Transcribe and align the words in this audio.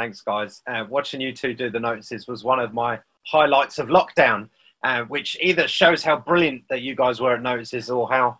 thanks, 0.00 0.22
guys. 0.22 0.62
Uh, 0.66 0.84
watching 0.88 1.20
you 1.20 1.30
two 1.30 1.52
do 1.52 1.68
the 1.70 1.78
notices 1.78 2.26
was 2.26 2.42
one 2.42 2.58
of 2.58 2.72
my 2.72 2.98
highlights 3.26 3.78
of 3.78 3.88
lockdown, 3.88 4.48
uh, 4.82 5.02
which 5.02 5.36
either 5.42 5.68
shows 5.68 6.02
how 6.02 6.16
brilliant 6.16 6.62
that 6.70 6.80
you 6.80 6.94
guys 6.96 7.20
were 7.20 7.34
at 7.34 7.42
notices 7.42 7.90
or 7.90 8.10
how 8.10 8.38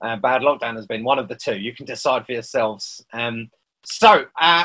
uh, 0.00 0.16
bad 0.16 0.40
lockdown 0.40 0.76
has 0.76 0.86
been. 0.86 1.04
One 1.04 1.18
of 1.18 1.28
the 1.28 1.34
two. 1.34 1.58
You 1.58 1.74
can 1.74 1.84
decide 1.84 2.24
for 2.24 2.32
yourselves. 2.32 3.04
Um, 3.12 3.50
so, 3.84 4.24
uh, 4.40 4.64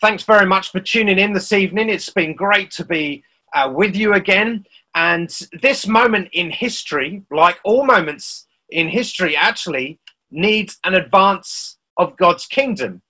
thanks 0.00 0.22
very 0.22 0.46
much 0.46 0.70
for 0.70 0.78
tuning 0.78 1.18
in 1.18 1.32
this 1.32 1.52
evening. 1.52 1.88
It's 1.88 2.10
been 2.10 2.36
great 2.36 2.70
to 2.72 2.84
be 2.84 3.24
uh, 3.52 3.72
with 3.74 3.96
you 3.96 4.14
again. 4.14 4.64
And 4.94 5.28
this 5.60 5.88
moment 5.88 6.28
in 6.34 6.50
history, 6.50 7.24
like 7.32 7.58
all 7.64 7.84
moments 7.84 8.46
in 8.70 8.88
history, 8.88 9.34
actually 9.34 9.98
needs 10.30 10.78
an 10.84 10.94
advance 10.94 11.78
of 11.96 12.16
God's 12.16 12.46
kingdom. 12.46 13.02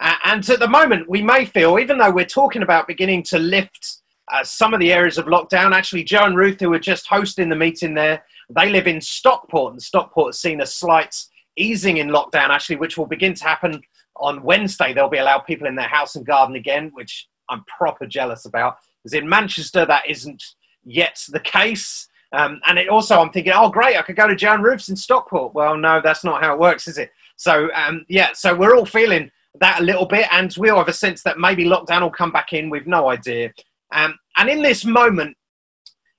And 0.00 0.48
at 0.48 0.58
the 0.58 0.68
moment, 0.68 1.08
we 1.08 1.22
may 1.22 1.44
feel, 1.44 1.78
even 1.78 1.98
though 1.98 2.10
we're 2.10 2.24
talking 2.24 2.62
about 2.62 2.88
beginning 2.88 3.22
to 3.24 3.38
lift 3.38 3.98
uh, 4.32 4.42
some 4.42 4.72
of 4.72 4.80
the 4.80 4.92
areas 4.92 5.18
of 5.18 5.26
lockdown, 5.26 5.74
actually, 5.74 6.04
Joe 6.04 6.24
and 6.24 6.36
Ruth, 6.36 6.60
who 6.60 6.70
were 6.70 6.78
just 6.78 7.06
hosting 7.06 7.48
the 7.48 7.56
meeting 7.56 7.94
there, 7.94 8.24
they 8.48 8.70
live 8.70 8.86
in 8.86 9.00
Stockport, 9.00 9.72
and 9.72 9.82
Stockport 9.82 10.28
has 10.28 10.40
seen 10.40 10.62
a 10.62 10.66
slight 10.66 11.14
easing 11.56 11.98
in 11.98 12.08
lockdown, 12.08 12.48
actually, 12.48 12.76
which 12.76 12.96
will 12.96 13.06
begin 13.06 13.34
to 13.34 13.44
happen 13.44 13.80
on 14.16 14.42
Wednesday. 14.42 14.94
They'll 14.94 15.08
be 15.08 15.18
allowed 15.18 15.40
people 15.40 15.66
in 15.66 15.76
their 15.76 15.88
house 15.88 16.16
and 16.16 16.24
garden 16.24 16.56
again, 16.56 16.90
which 16.94 17.28
I'm 17.50 17.64
proper 17.64 18.06
jealous 18.06 18.46
about. 18.46 18.76
Because 19.02 19.18
in 19.18 19.28
Manchester, 19.28 19.84
that 19.84 20.08
isn't 20.08 20.42
yet 20.84 21.22
the 21.28 21.40
case. 21.40 22.08
Um, 22.32 22.60
and 22.66 22.78
it 22.78 22.88
also, 22.88 23.20
I'm 23.20 23.30
thinking, 23.30 23.52
oh, 23.54 23.68
great, 23.70 23.96
I 23.96 24.02
could 24.02 24.16
go 24.16 24.26
to 24.26 24.36
Joe 24.36 24.54
and 24.54 24.64
Ruth's 24.64 24.88
in 24.88 24.96
Stockport. 24.96 25.54
Well, 25.54 25.76
no, 25.76 26.00
that's 26.02 26.24
not 26.24 26.42
how 26.42 26.54
it 26.54 26.60
works, 26.60 26.88
is 26.88 26.96
it? 26.96 27.10
So, 27.36 27.68
um, 27.74 28.06
yeah, 28.08 28.30
so 28.32 28.54
we're 28.54 28.76
all 28.76 28.86
feeling 28.86 29.30
that 29.58 29.80
a 29.80 29.84
little 29.84 30.06
bit, 30.06 30.26
and 30.30 30.54
we 30.56 30.70
all 30.70 30.78
have 30.78 30.88
a 30.88 30.92
sense 30.92 31.22
that 31.24 31.38
maybe 31.38 31.64
lockdown 31.64 32.02
will 32.02 32.10
come 32.10 32.30
back 32.30 32.52
in. 32.52 32.70
We've 32.70 32.86
no 32.86 33.10
idea. 33.10 33.52
Um, 33.92 34.16
and 34.36 34.48
in 34.48 34.62
this 34.62 34.84
moment, 34.84 35.36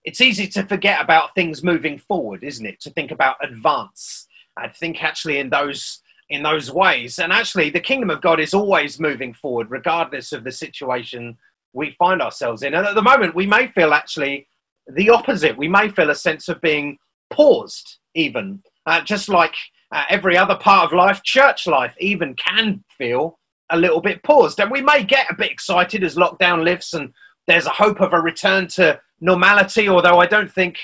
it's 0.04 0.22
easy 0.22 0.48
to 0.48 0.66
forget 0.66 1.02
about 1.02 1.34
things 1.36 1.64
moving 1.64 1.98
forward, 1.98 2.44
isn't 2.44 2.66
it? 2.66 2.82
To 2.82 2.90
think 2.90 3.12
about 3.12 3.38
advance. 3.44 4.28
I 4.58 4.68
think 4.68 5.04
actually 5.04 5.40
in 5.40 5.50
those 5.50 6.02
in 6.30 6.44
those 6.44 6.72
ways, 6.72 7.20
and 7.20 7.34
actually 7.34 7.70
the 7.70 7.80
kingdom 7.80 8.10
of 8.10 8.22
God 8.22 8.40
is 8.40 8.54
always 8.54 9.00
moving 9.00 9.34
forward, 9.34 9.70
regardless 9.70 10.32
of 10.32 10.46
the 10.46 10.52
situation 10.52 11.38
we 11.74 11.96
find 12.00 12.22
ourselves 12.22 12.64
in. 12.64 12.74
And 12.74 12.88
at 12.88 12.96
the 12.96 13.02
moment, 13.02 13.36
we 13.36 13.46
may 13.46 13.68
feel 13.68 13.94
actually 13.94 14.48
the 14.88 15.10
opposite. 15.10 15.58
We 15.58 15.68
may 15.68 15.90
feel 15.90 16.10
a 16.10 16.16
sense 16.16 16.48
of 16.48 16.62
being 16.62 16.98
paused, 17.32 17.98
even 18.16 18.62
uh, 18.86 19.02
just 19.02 19.30
like 19.30 19.56
uh, 19.92 20.04
every 20.10 20.38
other 20.38 20.56
part 20.56 20.86
of 20.86 20.98
life, 20.98 21.22
church 21.24 21.68
life 21.68 21.94
even 22.00 22.34
can 22.36 22.84
feel 22.98 23.40
a 23.72 23.78
little 23.78 24.02
bit 24.02 24.24
paused. 24.24 24.60
And 24.60 24.72
we 24.72 24.82
may 24.82 25.04
get 25.04 25.30
a 25.30 25.36
bit 25.36 25.52
excited 25.52 26.04
as 26.04 26.16
lockdown 26.16 26.64
lifts 26.64 26.94
and 26.94 27.14
there's 27.48 27.66
a 27.66 27.72
hope 27.72 28.02
of 28.02 28.14
a 28.14 28.20
return 28.20 28.68
to 28.68 29.00
normality, 29.20 29.90
although 29.90 30.20
I 30.20 30.26
don't 30.26 30.52
think 30.52 30.78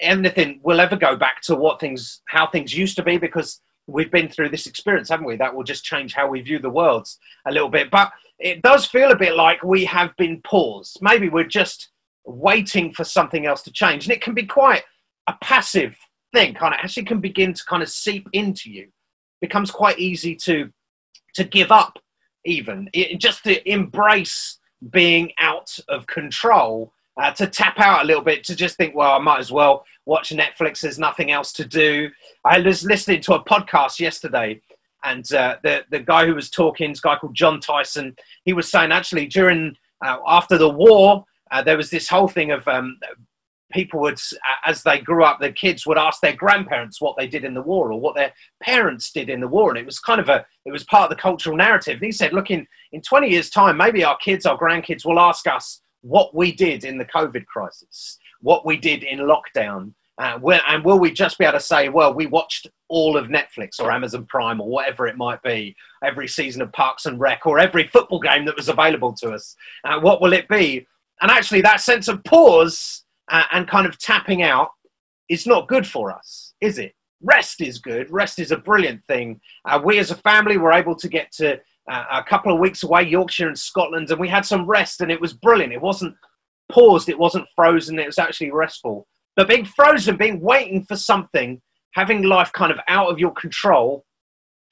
anything 0.00 0.60
will 0.62 0.80
ever 0.80 0.96
go 0.96 1.16
back 1.16 1.40
to 1.42 1.54
what 1.54 1.80
things, 1.80 2.22
how 2.26 2.46
things 2.46 2.76
used 2.76 2.96
to 2.96 3.02
be 3.02 3.18
because 3.18 3.60
we've 3.86 4.10
been 4.10 4.28
through 4.28 4.50
this 4.50 4.66
experience, 4.66 5.08
haven't 5.08 5.26
we? 5.26 5.36
That 5.36 5.54
will 5.54 5.64
just 5.64 5.84
change 5.84 6.14
how 6.14 6.28
we 6.28 6.40
view 6.40 6.58
the 6.58 6.70
world 6.70 7.08
a 7.46 7.52
little 7.52 7.68
bit. 7.68 7.90
But 7.90 8.12
it 8.38 8.62
does 8.62 8.86
feel 8.86 9.12
a 9.12 9.16
bit 9.16 9.36
like 9.36 9.62
we 9.62 9.84
have 9.84 10.16
been 10.16 10.40
paused. 10.42 10.98
Maybe 11.00 11.28
we're 11.28 11.44
just 11.44 11.90
waiting 12.24 12.92
for 12.92 13.04
something 13.04 13.46
else 13.46 13.62
to 13.62 13.72
change. 13.72 14.04
And 14.04 14.12
it 14.12 14.22
can 14.22 14.34
be 14.34 14.46
quite 14.46 14.82
a 15.26 15.34
passive 15.40 15.96
thing 16.32 16.54
kind 16.54 16.74
of 16.74 16.80
actually 16.82 17.04
can 17.04 17.20
begin 17.20 17.52
to 17.52 17.64
kind 17.64 17.82
of 17.82 17.88
seep 17.88 18.28
into 18.32 18.70
you 18.70 18.88
becomes 19.40 19.70
quite 19.70 19.98
easy 19.98 20.34
to 20.36 20.70
to 21.34 21.44
give 21.44 21.70
up 21.70 21.98
even. 22.44 22.88
It, 22.92 23.18
just 23.18 23.44
to 23.44 23.70
embrace 23.70 24.58
being 24.90 25.32
out 25.38 25.76
of 25.88 26.06
control 26.06 26.92
uh, 27.20 27.30
to 27.32 27.46
tap 27.46 27.78
out 27.78 28.02
a 28.02 28.06
little 28.06 28.22
bit 28.22 28.42
to 28.42 28.56
just 28.56 28.76
think 28.76 28.94
well 28.96 29.12
i 29.12 29.18
might 29.18 29.38
as 29.38 29.52
well 29.52 29.84
watch 30.06 30.30
netflix. 30.30 30.80
There's 30.80 30.98
nothing 30.98 31.30
else 31.30 31.52
to 31.52 31.64
do. 31.64 32.10
I 32.44 32.58
was 32.58 32.84
listening 32.84 33.20
to 33.22 33.34
a 33.34 33.44
podcast 33.44 34.00
yesterday 34.00 34.60
and 35.04 35.30
uh, 35.32 35.56
the, 35.62 35.84
the 35.90 36.00
guy 36.00 36.26
who 36.26 36.34
was 36.34 36.50
talking 36.50 36.90
this 36.90 37.00
guy 37.00 37.16
called 37.16 37.34
Jon 37.34 37.60
Tyson 37.60 38.16
he 38.44 38.52
was 38.52 38.70
saying 38.70 38.92
actually 38.92 39.26
during 39.26 39.76
uh, 40.04 40.18
after 40.26 40.58
the 40.58 40.68
war 40.68 41.24
uh, 41.52 41.62
there 41.62 41.76
was 41.76 41.90
this 41.90 42.08
whole 42.08 42.28
thing 42.28 42.50
of 42.50 42.66
um, 42.66 42.98
people 43.72 44.00
would, 44.00 44.20
as 44.64 44.82
they 44.82 45.00
grew 45.00 45.24
up, 45.24 45.40
the 45.40 45.52
kids 45.52 45.86
would 45.86 45.98
ask 45.98 46.20
their 46.20 46.36
grandparents 46.36 47.00
what 47.00 47.16
they 47.16 47.26
did 47.26 47.44
in 47.44 47.54
the 47.54 47.62
war 47.62 47.92
or 47.92 48.00
what 48.00 48.14
their 48.14 48.32
parents 48.62 49.10
did 49.10 49.28
in 49.28 49.40
the 49.40 49.48
war. 49.48 49.70
And 49.70 49.78
it 49.78 49.86
was 49.86 49.98
kind 49.98 50.20
of 50.20 50.28
a, 50.28 50.44
it 50.64 50.72
was 50.72 50.84
part 50.84 51.10
of 51.10 51.16
the 51.16 51.20
cultural 51.20 51.56
narrative. 51.56 51.94
And 51.94 52.04
he 52.04 52.12
said, 52.12 52.32
look, 52.32 52.50
in, 52.50 52.66
in 52.92 53.02
20 53.02 53.28
years' 53.28 53.50
time, 53.50 53.76
maybe 53.76 54.04
our 54.04 54.16
kids, 54.18 54.46
our 54.46 54.58
grandkids 54.58 55.04
will 55.04 55.18
ask 55.18 55.46
us 55.46 55.80
what 56.02 56.34
we 56.34 56.52
did 56.52 56.84
in 56.84 56.98
the 56.98 57.04
COVID 57.04 57.46
crisis, 57.46 58.18
what 58.40 58.66
we 58.66 58.76
did 58.76 59.02
in 59.02 59.20
lockdown. 59.20 59.92
Uh, 60.18 60.38
and 60.68 60.84
will 60.84 60.98
we 60.98 61.10
just 61.10 61.38
be 61.38 61.44
able 61.44 61.58
to 61.58 61.64
say, 61.64 61.88
well, 61.88 62.12
we 62.12 62.26
watched 62.26 62.68
all 62.88 63.16
of 63.16 63.28
Netflix 63.28 63.80
or 63.80 63.90
Amazon 63.90 64.26
Prime 64.26 64.60
or 64.60 64.68
whatever 64.68 65.06
it 65.06 65.16
might 65.16 65.42
be, 65.42 65.74
every 66.04 66.28
season 66.28 66.60
of 66.60 66.70
Parks 66.72 67.06
and 67.06 67.18
Rec 67.18 67.46
or 67.46 67.58
every 67.58 67.88
football 67.88 68.20
game 68.20 68.44
that 68.44 68.56
was 68.56 68.68
available 68.68 69.14
to 69.14 69.30
us? 69.30 69.56
Uh, 69.84 69.98
what 69.98 70.20
will 70.20 70.32
it 70.34 70.48
be? 70.48 70.86
And 71.22 71.30
actually, 71.30 71.62
that 71.62 71.80
sense 71.80 72.08
of 72.08 72.22
pause 72.24 73.04
uh, 73.32 73.44
and 73.50 73.66
kind 73.66 73.86
of 73.86 73.98
tapping 73.98 74.42
out 74.42 74.70
is 75.28 75.46
not 75.46 75.66
good 75.66 75.86
for 75.86 76.12
us, 76.12 76.54
is 76.60 76.78
it? 76.78 76.94
Rest 77.22 77.60
is 77.60 77.78
good. 77.78 78.10
Rest 78.10 78.38
is 78.38 78.52
a 78.52 78.56
brilliant 78.56 79.02
thing. 79.04 79.40
Uh, 79.64 79.80
we 79.82 79.98
as 79.98 80.10
a 80.10 80.16
family 80.16 80.58
were 80.58 80.72
able 80.72 80.94
to 80.94 81.08
get 81.08 81.32
to 81.32 81.58
uh, 81.90 82.04
a 82.12 82.22
couple 82.22 82.52
of 82.52 82.60
weeks 82.60 82.82
away, 82.82 83.02
Yorkshire 83.04 83.48
and 83.48 83.58
Scotland, 83.58 84.10
and 84.10 84.20
we 84.20 84.28
had 84.28 84.44
some 84.44 84.66
rest, 84.66 85.00
and 85.00 85.10
it 85.10 85.20
was 85.20 85.32
brilliant. 85.32 85.72
It 85.72 85.80
wasn't 85.80 86.14
paused, 86.70 87.08
it 87.08 87.18
wasn't 87.18 87.48
frozen, 87.56 87.98
it 87.98 88.06
was 88.06 88.18
actually 88.18 88.50
restful. 88.50 89.06
But 89.34 89.48
being 89.48 89.64
frozen, 89.64 90.16
being 90.16 90.40
waiting 90.40 90.84
for 90.84 90.96
something, 90.96 91.60
having 91.92 92.22
life 92.22 92.52
kind 92.52 92.70
of 92.70 92.78
out 92.88 93.10
of 93.10 93.18
your 93.18 93.32
control, 93.32 94.04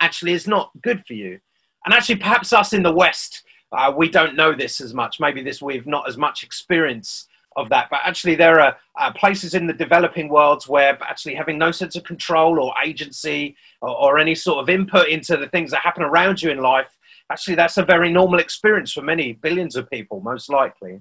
actually 0.01 0.33
is 0.33 0.47
not 0.47 0.71
good 0.83 1.03
for 1.07 1.15
you. 1.15 1.39
And 1.87 1.95
actually, 1.95 2.17
perhaps 2.17 2.53
us 2.53 2.75
in 2.75 2.83
the 2.83 2.93
West, 2.93 3.43
uh, 3.73 3.93
we 3.97 4.11
don't 4.11 4.37
know 4.37 4.55
this 4.55 4.81
as 4.81 4.93
much. 4.93 5.19
Maybe 5.19 5.43
this 5.43 5.63
we've 5.63 5.87
not 5.87 6.09
as 6.09 6.19
much 6.19 6.43
experience 6.43 7.27
of 7.57 7.69
that. 7.71 7.89
But 7.91 8.01
actually, 8.05 8.37
there 8.37 8.61
are 8.61 8.77
uh, 8.99 9.13
places 9.13 9.55
in 9.55 9.67
the 9.67 9.73
developing 9.73 10.29
worlds 10.29 10.69
where 10.69 10.97
actually 11.03 11.35
having 11.35 11.59
no 11.59 11.71
sense 11.71 11.97
of 11.97 12.05
control 12.05 12.61
or 12.61 12.75
agency 12.85 13.57
or, 13.83 13.91
or, 13.91 14.19
any 14.19 14.35
sort 14.35 14.59
of 14.59 14.69
input 14.69 15.09
into 15.09 15.37
the 15.37 15.49
things 15.49 15.71
that 15.71 15.81
happen 15.81 16.03
around 16.03 16.43
you 16.43 16.51
in 16.51 16.59
life, 16.59 16.97
actually, 17.31 17.57
that's 17.57 17.77
a 17.77 17.85
very 17.85 18.13
normal 18.13 18.39
experience 18.39 18.93
for 18.93 19.03
many 19.03 19.33
billions 19.33 19.77
of 19.77 19.91
people, 19.91 20.21
most 20.21 20.49
likely. 20.49 21.01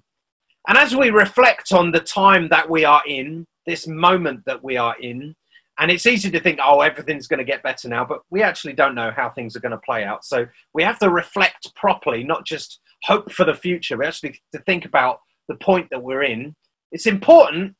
And 0.67 0.77
as 0.77 0.95
we 0.95 1.09
reflect 1.09 1.71
on 1.71 1.91
the 1.91 1.99
time 1.99 2.49
that 2.49 2.69
we 2.69 2.83
are 2.83 3.01
in, 3.07 3.45
this 3.65 3.87
moment 3.87 4.43
that 4.45 4.63
we 4.63 4.77
are 4.77 4.95
in, 4.99 5.35
and 5.79 5.89
it's 5.89 6.05
easy 6.05 6.29
to 6.29 6.39
think, 6.39 6.59
oh, 6.63 6.81
everything's 6.81 7.27
going 7.27 7.37
to 7.37 7.45
get 7.45 7.63
better 7.63 7.87
now, 7.87 8.03
but 8.03 8.21
we 8.29 8.43
actually 8.43 8.73
don't 8.73 8.95
know 8.95 9.11
how 9.15 9.29
things 9.29 9.55
are 9.55 9.61
going 9.61 9.71
to 9.71 9.77
play 9.77 10.03
out. 10.03 10.25
So 10.25 10.45
we 10.73 10.83
have 10.83 10.99
to 10.99 11.09
reflect 11.09 11.73
properly, 11.75 12.23
not 12.23 12.45
just 12.45 12.79
hope 13.03 13.31
for 13.31 13.45
the 13.45 13.53
future. 13.53 13.97
We 13.97 14.05
actually 14.05 14.41
to 14.53 14.59
think 14.63 14.85
about 14.85 15.21
the 15.49 15.55
point 15.55 15.89
that 15.89 16.01
we're 16.01 16.23
in, 16.23 16.55
it's 16.93 17.07
important 17.07 17.75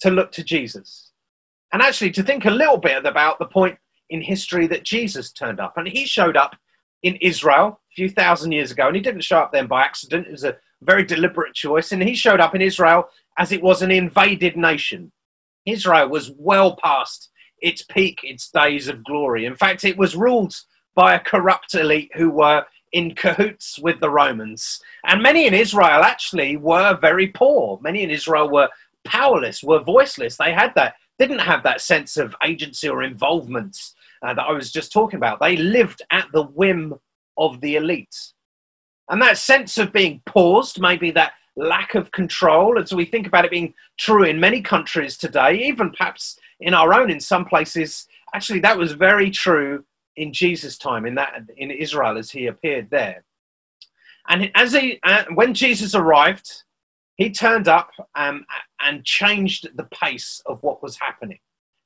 to 0.00 0.10
look 0.10 0.32
to 0.32 0.42
Jesus. 0.42 1.12
And 1.72 1.80
actually, 1.80 2.10
to 2.12 2.22
think 2.24 2.44
a 2.46 2.50
little 2.50 2.78
bit 2.78 3.06
about 3.06 3.38
the 3.38 3.46
point 3.46 3.78
in 4.08 4.20
history 4.20 4.66
that 4.66 4.82
Jesus 4.82 5.30
turned 5.30 5.60
up. 5.60 5.74
And 5.76 5.86
he 5.86 6.04
showed 6.04 6.36
up 6.36 6.56
in 7.04 7.14
Israel 7.16 7.80
a 7.92 7.94
few 7.94 8.08
thousand 8.08 8.52
years 8.52 8.72
ago, 8.72 8.88
and 8.88 8.96
he 8.96 9.02
didn't 9.02 9.22
show 9.22 9.38
up 9.38 9.52
then 9.52 9.68
by 9.68 9.82
accident. 9.82 10.26
It 10.26 10.32
was 10.32 10.44
a 10.44 10.56
very 10.82 11.04
deliberate 11.04 11.54
choice. 11.54 11.92
And 11.92 12.02
he 12.02 12.14
showed 12.14 12.40
up 12.40 12.56
in 12.56 12.60
Israel 12.60 13.08
as 13.38 13.52
it 13.52 13.62
was 13.62 13.82
an 13.82 13.92
invaded 13.92 14.56
nation. 14.56 15.12
Israel 15.64 16.08
was 16.08 16.32
well 16.38 16.76
past 16.82 17.30
its 17.60 17.82
peak, 17.82 18.20
its 18.24 18.50
days 18.50 18.88
of 18.88 19.04
glory. 19.04 19.44
In 19.44 19.54
fact, 19.54 19.84
it 19.84 19.96
was 19.96 20.16
ruled 20.16 20.54
by 20.94 21.14
a 21.14 21.20
corrupt 21.20 21.74
elite 21.74 22.10
who 22.14 22.30
were 22.30 22.64
in 22.92 23.14
cahoots 23.14 23.78
with 23.78 24.00
the 24.00 24.10
Romans. 24.10 24.80
And 25.04 25.22
many 25.22 25.46
in 25.46 25.54
Israel 25.54 26.02
actually 26.02 26.56
were 26.56 26.98
very 27.00 27.28
poor. 27.28 27.78
Many 27.82 28.02
in 28.02 28.10
Israel 28.10 28.50
were 28.50 28.68
powerless, 29.04 29.62
were 29.62 29.82
voiceless. 29.82 30.36
They 30.36 30.52
had 30.52 30.74
that, 30.74 30.94
didn't 31.18 31.38
have 31.38 31.62
that 31.62 31.80
sense 31.80 32.16
of 32.16 32.34
agency 32.42 32.88
or 32.88 33.02
involvement 33.02 33.76
uh, 34.22 34.34
that 34.34 34.46
I 34.46 34.52
was 34.52 34.72
just 34.72 34.92
talking 34.92 35.16
about. 35.16 35.40
They 35.40 35.56
lived 35.56 36.02
at 36.10 36.28
the 36.32 36.44
whim 36.44 36.94
of 37.38 37.60
the 37.60 37.76
elite. 37.76 38.16
And 39.08 39.20
that 39.22 39.38
sense 39.38 39.78
of 39.78 39.92
being 39.92 40.22
paused, 40.26 40.80
maybe 40.80 41.10
that 41.12 41.32
lack 41.56 41.94
of 41.94 42.12
control, 42.12 42.78
as 42.78 42.92
we 42.92 43.04
think 43.04 43.26
about 43.26 43.44
it 43.44 43.50
being 43.50 43.74
true 43.98 44.24
in 44.24 44.38
many 44.38 44.62
countries 44.62 45.16
today, 45.16 45.54
even 45.64 45.90
perhaps 45.90 46.38
in 46.60 46.74
our 46.74 46.94
own 46.94 47.10
in 47.10 47.20
some 47.20 47.44
places, 47.44 48.06
actually 48.34 48.60
that 48.60 48.78
was 48.78 48.92
very 48.92 49.30
true 49.30 49.84
in 50.16 50.32
Jesus' 50.32 50.78
time, 50.78 51.06
in 51.06 51.14
that 51.16 51.42
in 51.56 51.70
Israel 51.70 52.18
as 52.18 52.30
he 52.30 52.46
appeared 52.46 52.88
there. 52.90 53.24
And 54.28 54.50
as 54.54 54.72
he, 54.72 55.00
uh, 55.02 55.24
when 55.34 55.54
Jesus 55.54 55.94
arrived, 55.94 56.64
he 57.16 57.30
turned 57.30 57.68
up 57.68 57.90
um, 58.14 58.44
and 58.80 59.04
changed 59.04 59.68
the 59.76 59.84
pace 59.84 60.42
of 60.46 60.62
what 60.62 60.82
was 60.82 60.96
happening. 60.96 61.38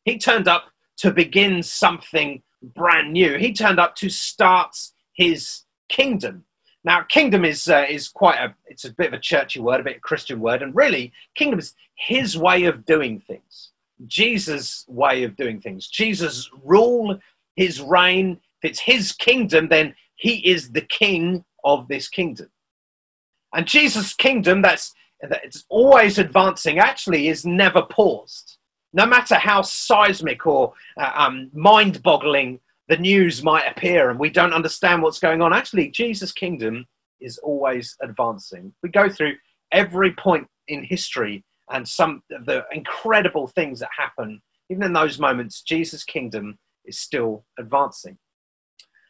He 0.05 0.19
turned 0.19 0.49
up 0.49 0.65
to 0.99 1.11
begin 1.11 1.63
something 1.63 2.43
brand 2.63 3.13
new. 3.13 3.37
He 3.39 3.53
turned 3.53 3.81
up 3.81 3.97
to 3.97 4.09
start 4.09 4.77
his 5.15 5.63
kingdom. 5.89 6.45
Now, 6.85 7.03
kingdom 7.03 7.45
is 7.45 7.67
uh, 7.69 7.87
is 7.89 8.09
quite 8.09 8.39
a 8.39 8.55
it's 8.67 8.85
a 8.85 8.93
bit 8.93 9.09
of 9.09 9.15
a 9.15 9.19
churchy 9.19 9.61
word, 9.61 9.81
a 9.81 9.85
bit 9.85 9.95
of 9.95 9.99
a 9.99 10.01
Christian 10.01 10.41
word, 10.41 10.63
and 10.63 10.75
really, 10.75 11.13
kingdom 11.35 11.59
is 11.59 11.75
his 11.97 12.37
way 12.37 12.65
of 12.65 12.85
doing 12.85 13.21
things. 13.21 13.71
Jesus' 14.07 14.85
way 14.89 15.23
of 15.23 15.37
doing 15.37 15.61
things. 15.61 15.89
Jesus' 15.89 16.51
rule, 16.63 17.19
his 17.57 17.81
reign. 17.81 18.41
If 18.63 18.71
it's 18.71 18.81
his 18.81 19.13
kingdom, 19.13 19.69
then 19.69 19.95
he 20.17 20.37
is 20.49 20.71
the 20.71 20.81
king 20.81 21.45
of 21.65 21.89
this 21.89 22.09
kingdom. 22.09 22.49
And 23.55 23.67
Jesus' 23.67 24.15
kingdom, 24.15 24.63
that's 24.63 24.93
it's 25.21 25.65
always 25.69 26.19
advancing, 26.19 26.79
actually 26.79 27.29
is 27.29 27.47
never 27.47 27.83
paused. 27.83 28.59
No 28.93 29.07
matter 29.07 29.37
how 29.37 29.63
seismic 29.63 30.47
or 30.47 30.73
uh, 30.99 31.11
um, 31.15 31.51
mind 31.55 32.03
boggling 32.03 32.61
the 32.89 32.97
news 32.97 33.43
might 33.43 33.67
appear 33.67 34.11
and 34.11 34.19
we 34.19 34.29
don't 34.29 34.53
understand 34.53 35.03
what's 35.03 35.19
going 35.19 35.41
on, 35.41 35.53
actually, 35.53 35.91
Jesus' 35.91 36.33
kingdom 36.33 36.87
is 37.21 37.39
always 37.39 37.97
advancing. 38.03 38.73
We 38.83 38.91
go 38.91 39.09
through 39.09 39.35
every 39.73 40.13
point 40.13 40.47
in 40.69 40.85
history 40.85 41.45
and 41.71 41.89
some 41.89 42.23
of 42.31 42.45
the 42.45 42.65
incredible 42.73 43.47
things 43.49 43.81
that 43.81 43.91
happen. 43.97 44.41
Even 44.71 44.83
in 44.83 44.93
those 44.93 45.19
moments, 45.19 45.63
Jesus' 45.63 46.05
kingdom 46.05 46.59
is 46.85 46.99
still 46.99 47.45
advancing. 47.59 48.19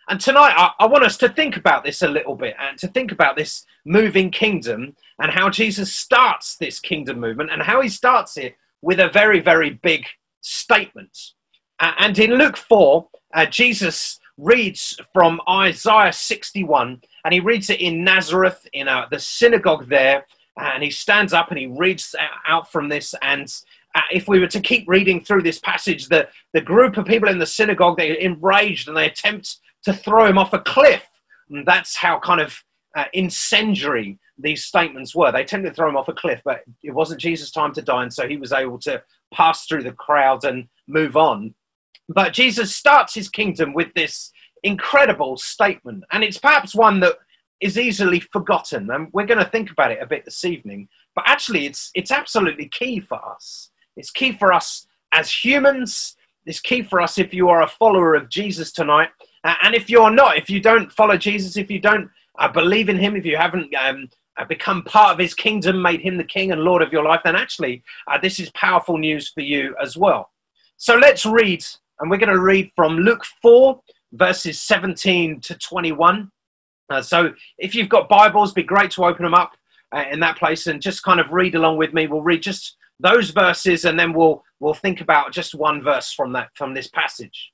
And 0.08 0.20
tonight, 0.20 0.52
I, 0.56 0.70
I, 0.80 0.86
want 0.86 1.04
us 1.04 1.16
to 1.18 1.30
think 1.30 1.56
about 1.56 1.82
this 1.82 2.02
a 2.02 2.08
little 2.08 2.36
bit 2.36 2.54
and 2.58 2.78
to 2.78 2.88
think 2.88 3.10
about 3.10 3.36
this 3.36 3.64
moving 3.86 4.30
kingdom 4.30 4.94
and 5.18 5.30
how 5.30 5.48
Jesus 5.48 5.94
starts 5.94 6.56
this 6.56 6.78
kingdom 6.78 7.18
movement 7.18 7.50
and 7.50 7.62
how 7.62 7.80
he 7.80 7.88
starts 7.88 8.36
it 8.36 8.54
with 8.82 9.00
a 9.00 9.08
very, 9.08 9.40
very 9.40 9.80
big 9.82 10.04
statement. 10.42 11.16
Uh, 11.80 11.92
and 11.98 12.18
in 12.18 12.34
Luke 12.34 12.58
4, 12.58 13.08
uh, 13.34 13.46
Jesus 13.46 14.20
reads 14.36 14.98
from 15.12 15.40
Isaiah 15.48 16.12
61 16.12 17.00
and 17.24 17.34
he 17.34 17.40
reads 17.40 17.70
it 17.70 17.80
in 17.80 18.04
Nazareth, 18.04 18.66
in 18.74 18.88
uh, 18.88 19.06
the 19.10 19.18
synagogue 19.18 19.88
there. 19.88 20.26
And 20.58 20.82
he 20.82 20.90
stands 20.90 21.32
up 21.32 21.50
and 21.50 21.58
he 21.58 21.66
reads 21.66 22.14
out 22.46 22.70
from 22.70 22.88
this. 22.88 23.14
And 23.22 23.52
if 24.10 24.28
we 24.28 24.40
were 24.40 24.48
to 24.48 24.60
keep 24.60 24.84
reading 24.88 25.24
through 25.24 25.42
this 25.42 25.58
passage, 25.58 26.08
the, 26.08 26.28
the 26.52 26.60
group 26.60 26.96
of 26.96 27.06
people 27.06 27.28
in 27.28 27.38
the 27.38 27.46
synagogue, 27.46 27.96
they're 27.96 28.14
enraged 28.14 28.88
and 28.88 28.96
they 28.96 29.06
attempt 29.06 29.58
to 29.84 29.92
throw 29.92 30.26
him 30.26 30.38
off 30.38 30.52
a 30.52 30.58
cliff. 30.60 31.04
And 31.50 31.66
that's 31.66 31.96
how 31.96 32.18
kind 32.18 32.40
of 32.40 32.56
uh, 32.96 33.04
incendiary 33.12 34.18
these 34.38 34.64
statements 34.64 35.14
were. 35.14 35.30
They 35.30 35.42
attempted 35.42 35.70
to 35.70 35.74
throw 35.74 35.88
him 35.88 35.96
off 35.96 36.08
a 36.08 36.12
cliff, 36.12 36.40
but 36.44 36.60
it 36.82 36.92
wasn't 36.92 37.20
Jesus' 37.20 37.50
time 37.50 37.72
to 37.74 37.82
die, 37.82 38.02
and 38.02 38.12
so 38.12 38.26
he 38.26 38.36
was 38.36 38.52
able 38.52 38.78
to 38.80 39.02
pass 39.32 39.66
through 39.66 39.82
the 39.82 39.92
crowd 39.92 40.44
and 40.44 40.68
move 40.88 41.16
on. 41.16 41.54
But 42.08 42.32
Jesus 42.32 42.74
starts 42.74 43.14
his 43.14 43.28
kingdom 43.28 43.72
with 43.72 43.92
this 43.94 44.30
incredible 44.62 45.36
statement, 45.36 46.04
and 46.12 46.24
it's 46.24 46.38
perhaps 46.38 46.74
one 46.74 47.00
that 47.00 47.16
is 47.60 47.78
easily 47.78 48.20
forgotten. 48.20 48.90
And 48.90 49.08
we're 49.12 49.26
going 49.26 49.42
to 49.42 49.50
think 49.50 49.70
about 49.70 49.92
it 49.92 50.02
a 50.02 50.06
bit 50.06 50.24
this 50.24 50.44
evening. 50.44 50.88
But 51.14 51.24
actually, 51.26 51.66
it's 51.66 51.90
it's 51.94 52.10
absolutely 52.10 52.68
key 52.68 53.00
for 53.00 53.20
us. 53.24 53.70
It's 53.96 54.10
key 54.10 54.32
for 54.32 54.52
us 54.52 54.86
as 55.12 55.30
humans. 55.30 56.16
It's 56.46 56.60
key 56.60 56.82
for 56.82 57.00
us 57.00 57.18
if 57.18 57.32
you 57.32 57.48
are 57.48 57.62
a 57.62 57.68
follower 57.68 58.14
of 58.14 58.28
Jesus 58.28 58.72
tonight 58.72 59.08
uh, 59.44 59.54
and 59.62 59.74
if 59.74 59.90
you're 59.90 60.10
not, 60.10 60.38
if 60.38 60.48
you 60.48 60.58
don't 60.58 60.90
follow 60.90 61.16
Jesus, 61.16 61.56
if 61.56 61.70
you 61.70 61.78
don't 61.78 62.10
uh, 62.38 62.48
believe 62.48 62.88
in 62.88 62.98
him, 62.98 63.14
if 63.14 63.26
you 63.26 63.36
haven't 63.36 63.72
um, 63.74 64.08
uh, 64.38 64.44
become 64.46 64.82
part 64.82 65.12
of 65.12 65.18
his 65.18 65.34
kingdom, 65.34 65.80
made 65.80 66.00
him 66.00 66.16
the 66.16 66.24
king 66.24 66.50
and 66.50 66.62
Lord 66.62 66.82
of 66.82 66.92
your 66.92 67.04
life, 67.04 67.20
then 67.24 67.36
actually 67.36 67.82
uh, 68.10 68.18
this 68.18 68.40
is 68.40 68.50
powerful 68.52 68.96
news 68.96 69.28
for 69.28 69.42
you 69.42 69.76
as 69.80 69.96
well. 69.96 70.30
So 70.78 70.96
let's 70.96 71.26
read, 71.26 71.64
and 72.00 72.10
we're 72.10 72.16
going 72.16 72.34
to 72.34 72.40
read 72.40 72.72
from 72.74 72.96
Luke 72.96 73.24
4, 73.42 73.78
verses 74.14 74.60
17 74.62 75.40
to 75.40 75.54
21. 75.56 76.30
Uh, 76.88 77.02
so 77.02 77.32
if 77.58 77.74
you've 77.74 77.88
got 77.88 78.08
Bibles, 78.08 78.52
be 78.52 78.62
great 78.62 78.90
to 78.92 79.04
open 79.04 79.24
them 79.24 79.34
up 79.34 79.52
uh, 79.94 80.04
in 80.10 80.20
that 80.20 80.38
place 80.38 80.66
and 80.66 80.80
just 80.80 81.02
kind 81.02 81.20
of 81.20 81.30
read 81.30 81.54
along 81.54 81.76
with 81.76 81.92
me. 81.92 82.06
We'll 82.06 82.22
read 82.22 82.42
just 82.42 82.76
those 83.04 83.30
verses 83.30 83.84
and 83.84 83.98
then 83.98 84.12
we'll 84.12 84.42
we'll 84.58 84.74
think 84.74 85.00
about 85.00 85.32
just 85.32 85.54
one 85.54 85.82
verse 85.82 86.12
from 86.12 86.32
that 86.32 86.48
from 86.54 86.74
this 86.74 86.88
passage. 86.88 87.52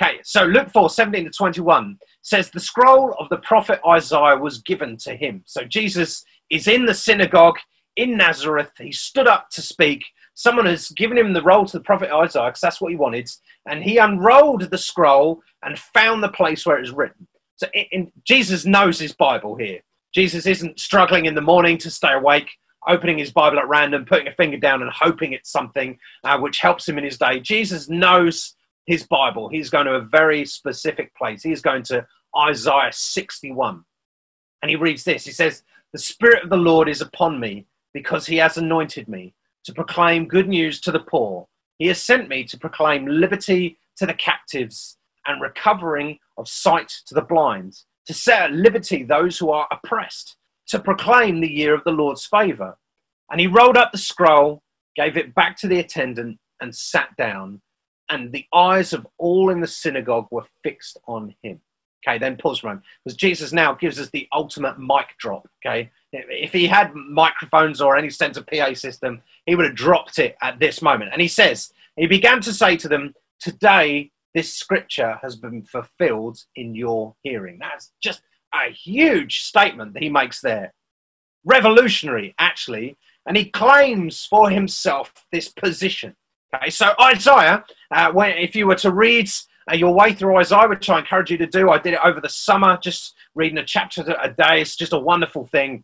Okay, 0.00 0.18
so 0.22 0.44
Luke 0.44 0.70
4 0.72 0.90
17 0.90 1.24
to 1.24 1.30
21 1.30 1.98
says, 2.20 2.50
The 2.50 2.60
scroll 2.60 3.14
of 3.18 3.28
the 3.30 3.38
prophet 3.38 3.80
Isaiah 3.86 4.36
was 4.36 4.58
given 4.58 4.96
to 4.98 5.16
him. 5.16 5.42
So 5.46 5.64
Jesus 5.64 6.22
is 6.50 6.68
in 6.68 6.84
the 6.84 6.92
synagogue 6.92 7.56
in 7.96 8.16
Nazareth. 8.16 8.72
He 8.78 8.92
stood 8.92 9.26
up 9.26 9.48
to 9.50 9.62
speak. 9.62 10.04
Someone 10.34 10.66
has 10.66 10.90
given 10.90 11.16
him 11.16 11.32
the 11.32 11.42
roll 11.42 11.64
to 11.64 11.78
the 11.78 11.84
prophet 11.84 12.10
Isaiah 12.12 12.48
because 12.48 12.60
that's 12.60 12.80
what 12.80 12.90
he 12.90 12.96
wanted. 12.96 13.30
And 13.66 13.82
he 13.82 13.96
unrolled 13.96 14.70
the 14.70 14.76
scroll 14.76 15.40
and 15.62 15.78
found 15.78 16.22
the 16.22 16.28
place 16.28 16.66
where 16.66 16.76
it 16.76 16.82
was 16.82 16.92
written. 16.92 17.26
So 17.56 17.66
in, 17.90 18.12
Jesus 18.26 18.66
knows 18.66 18.98
his 18.98 19.14
Bible 19.14 19.56
here. 19.56 19.80
Jesus 20.14 20.46
isn't 20.46 20.78
struggling 20.78 21.24
in 21.24 21.34
the 21.34 21.40
morning 21.40 21.78
to 21.78 21.90
stay 21.90 22.12
awake, 22.12 22.50
opening 22.88 23.18
his 23.18 23.32
Bible 23.32 23.58
at 23.58 23.68
random, 23.68 24.04
putting 24.04 24.28
a 24.28 24.34
finger 24.34 24.56
down 24.56 24.82
and 24.82 24.90
hoping 24.90 25.32
it's 25.32 25.50
something 25.50 25.98
uh, 26.24 26.38
which 26.38 26.58
helps 26.58 26.88
him 26.88 26.98
in 26.98 27.04
his 27.04 27.18
day. 27.18 27.40
Jesus 27.40 27.88
knows 27.88 28.54
his 28.86 29.02
Bible, 29.04 29.48
he's 29.48 29.68
going 29.68 29.86
to 29.86 29.94
a 29.94 30.00
very 30.00 30.44
specific 30.46 31.14
place. 31.16 31.42
He's 31.42 31.60
going 31.60 31.82
to 31.84 32.06
Isaiah 32.38 32.92
61. 32.92 33.84
And 34.62 34.70
he 34.70 34.76
reads 34.76 35.04
this 35.04 35.24
He 35.24 35.32
says, 35.32 35.62
The 35.92 35.98
Spirit 35.98 36.44
of 36.44 36.50
the 36.50 36.56
Lord 36.56 36.88
is 36.88 37.00
upon 37.00 37.40
me 37.40 37.66
because 37.92 38.26
he 38.26 38.36
has 38.36 38.56
anointed 38.56 39.08
me 39.08 39.34
to 39.64 39.74
proclaim 39.74 40.28
good 40.28 40.48
news 40.48 40.80
to 40.82 40.92
the 40.92 41.00
poor. 41.00 41.48
He 41.78 41.88
has 41.88 42.00
sent 42.00 42.28
me 42.28 42.44
to 42.44 42.58
proclaim 42.58 43.06
liberty 43.06 43.78
to 43.96 44.06
the 44.06 44.14
captives 44.14 44.98
and 45.26 45.42
recovering 45.42 46.18
of 46.36 46.48
sight 46.48 46.88
to 47.06 47.14
the 47.14 47.22
blind, 47.22 47.76
to 48.06 48.14
set 48.14 48.42
at 48.42 48.52
liberty 48.52 49.02
those 49.02 49.38
who 49.38 49.50
are 49.50 49.66
oppressed, 49.72 50.36
to 50.68 50.78
proclaim 50.78 51.40
the 51.40 51.50
year 51.50 51.74
of 51.74 51.84
the 51.84 51.92
Lord's 51.92 52.26
favor. 52.26 52.76
And 53.30 53.40
he 53.40 53.46
rolled 53.46 53.76
up 53.76 53.92
the 53.92 53.98
scroll, 53.98 54.62
gave 54.94 55.16
it 55.16 55.34
back 55.34 55.56
to 55.58 55.68
the 55.68 55.80
attendant, 55.80 56.38
and 56.60 56.74
sat 56.74 57.14
down 57.16 57.60
and 58.10 58.32
the 58.32 58.46
eyes 58.54 58.92
of 58.92 59.06
all 59.18 59.50
in 59.50 59.60
the 59.60 59.66
synagogue 59.66 60.28
were 60.30 60.44
fixed 60.62 60.98
on 61.06 61.34
him. 61.42 61.60
Okay, 62.06 62.18
then 62.18 62.36
pause 62.36 62.60
for 62.60 62.68
a 62.68 62.70
moment. 62.70 62.86
Because 63.04 63.16
Jesus 63.16 63.52
now 63.52 63.74
gives 63.74 63.98
us 63.98 64.10
the 64.10 64.28
ultimate 64.32 64.78
mic 64.78 65.16
drop. 65.18 65.48
Okay, 65.64 65.90
if 66.12 66.52
he 66.52 66.66
had 66.66 66.94
microphones 66.94 67.80
or 67.80 67.96
any 67.96 68.10
sense 68.10 68.36
of 68.36 68.46
PA 68.46 68.74
system, 68.74 69.20
he 69.44 69.54
would 69.54 69.66
have 69.66 69.74
dropped 69.74 70.18
it 70.18 70.36
at 70.40 70.60
this 70.60 70.82
moment. 70.82 71.10
And 71.12 71.20
he 71.20 71.28
says, 71.28 71.72
he 71.96 72.06
began 72.06 72.40
to 72.42 72.52
say 72.52 72.76
to 72.76 72.88
them, 72.88 73.14
Today 73.40 74.12
this 74.34 74.54
scripture 74.54 75.18
has 75.22 75.34
been 75.34 75.62
fulfilled 75.62 76.38
in 76.54 76.74
your 76.74 77.14
hearing. 77.22 77.58
That's 77.58 77.92
just 78.00 78.22
a 78.64 78.72
huge 78.72 79.42
statement 79.42 79.94
that 79.94 80.02
he 80.02 80.08
makes 80.08 80.40
there. 80.40 80.72
Revolutionary, 81.44 82.34
actually. 82.38 82.96
And 83.26 83.36
he 83.36 83.50
claims 83.50 84.24
for 84.24 84.50
himself 84.50 85.12
this 85.32 85.48
position 85.48 86.14
Okay, 86.54 86.70
so 86.70 86.92
Isaiah, 87.00 87.64
uh, 87.90 88.12
when, 88.12 88.30
if 88.38 88.54
you 88.54 88.66
were 88.66 88.76
to 88.76 88.92
read 88.92 89.28
uh, 89.70 89.74
your 89.74 89.92
way 89.92 90.12
through 90.12 90.36
Isaiah, 90.36 90.68
which 90.68 90.88
I 90.88 91.00
encourage 91.00 91.30
you 91.30 91.38
to 91.38 91.46
do, 91.46 91.70
I 91.70 91.78
did 91.78 91.94
it 91.94 92.00
over 92.04 92.20
the 92.20 92.28
summer, 92.28 92.78
just 92.80 93.14
reading 93.34 93.58
a 93.58 93.64
chapter 93.64 94.02
a 94.22 94.30
day. 94.30 94.60
It's 94.60 94.76
just 94.76 94.92
a 94.92 94.98
wonderful 94.98 95.46
thing. 95.46 95.82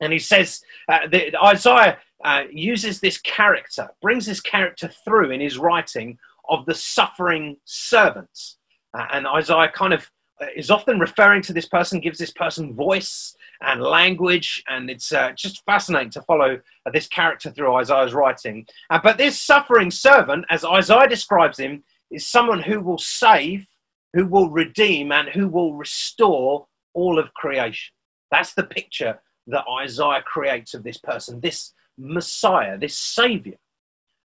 And 0.00 0.12
he 0.12 0.18
says 0.18 0.60
uh, 0.88 1.08
that 1.08 1.34
Isaiah 1.42 1.98
uh, 2.24 2.44
uses 2.52 3.00
this 3.00 3.18
character, 3.18 3.88
brings 4.00 4.26
this 4.26 4.40
character 4.40 4.90
through 5.04 5.32
in 5.32 5.40
his 5.40 5.58
writing 5.58 6.18
of 6.48 6.64
the 6.66 6.74
suffering 6.74 7.56
servants. 7.64 8.58
Uh, 8.96 9.06
and 9.12 9.26
Isaiah 9.26 9.72
kind 9.74 9.92
of 9.92 10.08
is 10.54 10.70
often 10.70 10.98
referring 10.98 11.42
to 11.42 11.52
this 11.52 11.66
person, 11.66 12.00
gives 12.00 12.18
this 12.18 12.32
person 12.32 12.74
voice 12.74 13.34
and 13.62 13.80
language, 13.80 14.62
and 14.68 14.90
it's 14.90 15.12
uh, 15.12 15.32
just 15.32 15.64
fascinating 15.64 16.10
to 16.10 16.22
follow 16.22 16.56
uh, 16.86 16.90
this 16.92 17.06
character 17.06 17.50
through 17.50 17.74
Isaiah's 17.74 18.14
writing. 18.14 18.66
Uh, 18.90 19.00
but 19.02 19.16
this 19.16 19.40
suffering 19.40 19.90
servant, 19.90 20.44
as 20.50 20.64
Isaiah 20.64 21.08
describes 21.08 21.58
him, 21.58 21.82
is 22.10 22.26
someone 22.26 22.60
who 22.60 22.80
will 22.80 22.98
save, 22.98 23.66
who 24.12 24.26
will 24.26 24.50
redeem, 24.50 25.12
and 25.12 25.28
who 25.28 25.48
will 25.48 25.74
restore 25.74 26.66
all 26.94 27.18
of 27.18 27.32
creation. 27.34 27.92
That's 28.30 28.54
the 28.54 28.64
picture 28.64 29.18
that 29.46 29.64
Isaiah 29.80 30.22
creates 30.22 30.74
of 30.74 30.82
this 30.82 30.98
person, 30.98 31.40
this 31.40 31.72
Messiah, 31.98 32.76
this 32.76 32.98
Savior. 32.98 33.56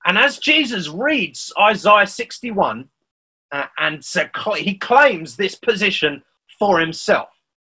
And 0.07 0.19
as 0.19 0.39
Jesus 0.39 0.89
reads 0.89 1.53
Isaiah 1.59 2.07
61, 2.07 2.89
uh, 3.53 3.67
and 3.79 4.05
he 4.59 4.75
claims 4.77 5.37
this 5.37 5.55
position 5.55 6.23
for 6.59 6.79
himself. 6.79 7.29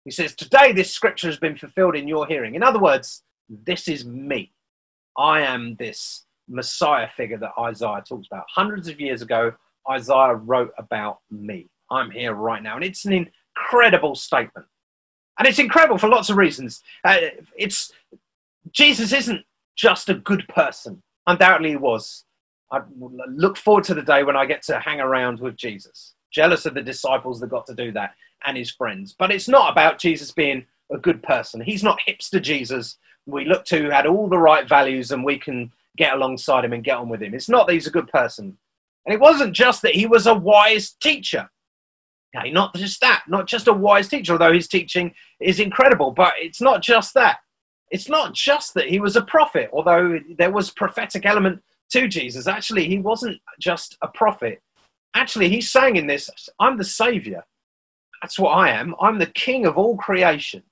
He 0.04 0.10
says, 0.10 0.34
Today 0.34 0.72
this 0.72 0.90
scripture 0.90 1.28
has 1.28 1.38
been 1.38 1.56
fulfilled 1.56 1.96
in 1.96 2.08
your 2.08 2.26
hearing. 2.26 2.54
In 2.54 2.62
other 2.62 2.80
words, 2.80 3.22
This 3.48 3.88
is 3.88 4.04
me. 4.04 4.52
I 5.16 5.42
am 5.42 5.76
this 5.78 6.24
Messiah 6.48 7.08
figure 7.16 7.38
that 7.38 7.52
Isaiah 7.58 8.02
talks 8.06 8.26
about. 8.26 8.44
Hundreds 8.54 8.88
of 8.88 9.00
years 9.00 9.22
ago, 9.22 9.52
Isaiah 9.90 10.34
wrote 10.34 10.72
about 10.78 11.18
me. 11.30 11.68
I'm 11.90 12.10
here 12.10 12.32
right 12.32 12.62
now. 12.62 12.76
And 12.76 12.84
it's 12.84 13.04
an 13.04 13.12
incredible 13.56 14.14
statement. 14.14 14.66
And 15.38 15.46
it's 15.48 15.58
incredible 15.58 15.98
for 15.98 16.08
lots 16.08 16.30
of 16.30 16.36
reasons. 16.36 16.82
Uh, 17.04 17.18
it's 17.56 17.92
Jesus 18.70 19.12
isn't 19.12 19.44
just 19.76 20.08
a 20.08 20.14
good 20.14 20.46
person. 20.48 21.02
Undoubtedly, 21.26 21.70
he 21.70 21.76
was. 21.76 22.24
I 22.72 22.80
look 23.28 23.56
forward 23.56 23.84
to 23.84 23.94
the 23.94 24.02
day 24.02 24.24
when 24.24 24.36
I 24.36 24.46
get 24.46 24.62
to 24.62 24.80
hang 24.80 25.00
around 25.00 25.40
with 25.40 25.56
Jesus. 25.56 26.14
Jealous 26.32 26.66
of 26.66 26.74
the 26.74 26.82
disciples 26.82 27.38
that 27.40 27.50
got 27.50 27.66
to 27.66 27.74
do 27.74 27.92
that 27.92 28.14
and 28.44 28.56
his 28.56 28.70
friends. 28.70 29.14
But 29.16 29.30
it's 29.30 29.48
not 29.48 29.70
about 29.70 29.98
Jesus 29.98 30.32
being 30.32 30.64
a 30.90 30.98
good 30.98 31.22
person. 31.22 31.60
He's 31.60 31.84
not 31.84 32.00
hipster 32.08 32.40
Jesus 32.40 32.96
we 33.26 33.44
look 33.44 33.64
to 33.66 33.78
who 33.78 33.90
had 33.90 34.06
all 34.06 34.28
the 34.28 34.38
right 34.38 34.68
values 34.68 35.10
and 35.10 35.24
we 35.24 35.38
can 35.38 35.72
get 35.96 36.14
alongside 36.14 36.64
him 36.64 36.72
and 36.72 36.84
get 36.84 36.96
on 36.96 37.08
with 37.08 37.22
him. 37.22 37.34
It's 37.34 37.48
not 37.48 37.66
that 37.66 37.74
he's 37.74 37.86
a 37.86 37.92
good 37.92 38.08
person. 38.08 38.56
And 39.06 39.14
it 39.14 39.20
wasn't 39.20 39.54
just 39.54 39.82
that 39.82 39.94
he 39.94 40.06
was 40.06 40.26
a 40.26 40.34
wise 40.34 40.92
teacher. 40.92 41.48
Okay, 42.34 42.50
not 42.50 42.74
just 42.74 43.00
that, 43.00 43.24
not 43.28 43.46
just 43.46 43.68
a 43.68 43.72
wise 43.72 44.08
teacher, 44.08 44.32
although 44.32 44.54
his 44.54 44.68
teaching 44.68 45.14
is 45.38 45.60
incredible, 45.60 46.12
but 46.12 46.32
it's 46.38 46.62
not 46.62 46.82
just 46.82 47.12
that. 47.14 47.38
It's 47.90 48.08
not 48.08 48.32
just 48.32 48.72
that 48.74 48.88
he 48.88 49.00
was 49.00 49.16
a 49.16 49.22
prophet, 49.22 49.68
although 49.72 50.18
there 50.38 50.50
was 50.50 50.70
prophetic 50.70 51.26
element 51.26 51.62
to 51.90 52.08
Jesus. 52.08 52.46
Actually, 52.46 52.86
he 52.86 52.98
wasn't 52.98 53.40
just 53.60 53.96
a 54.02 54.08
prophet. 54.08 54.60
Actually, 55.14 55.48
he's 55.48 55.70
saying 55.70 55.96
in 55.96 56.06
this, 56.06 56.30
I'm 56.58 56.78
the 56.78 56.84
savior. 56.84 57.44
That's 58.22 58.38
what 58.38 58.50
I 58.50 58.70
am. 58.70 58.94
I'm 59.00 59.18
the 59.18 59.26
king 59.26 59.66
of 59.66 59.76
all 59.76 59.96
creation. 59.96 60.62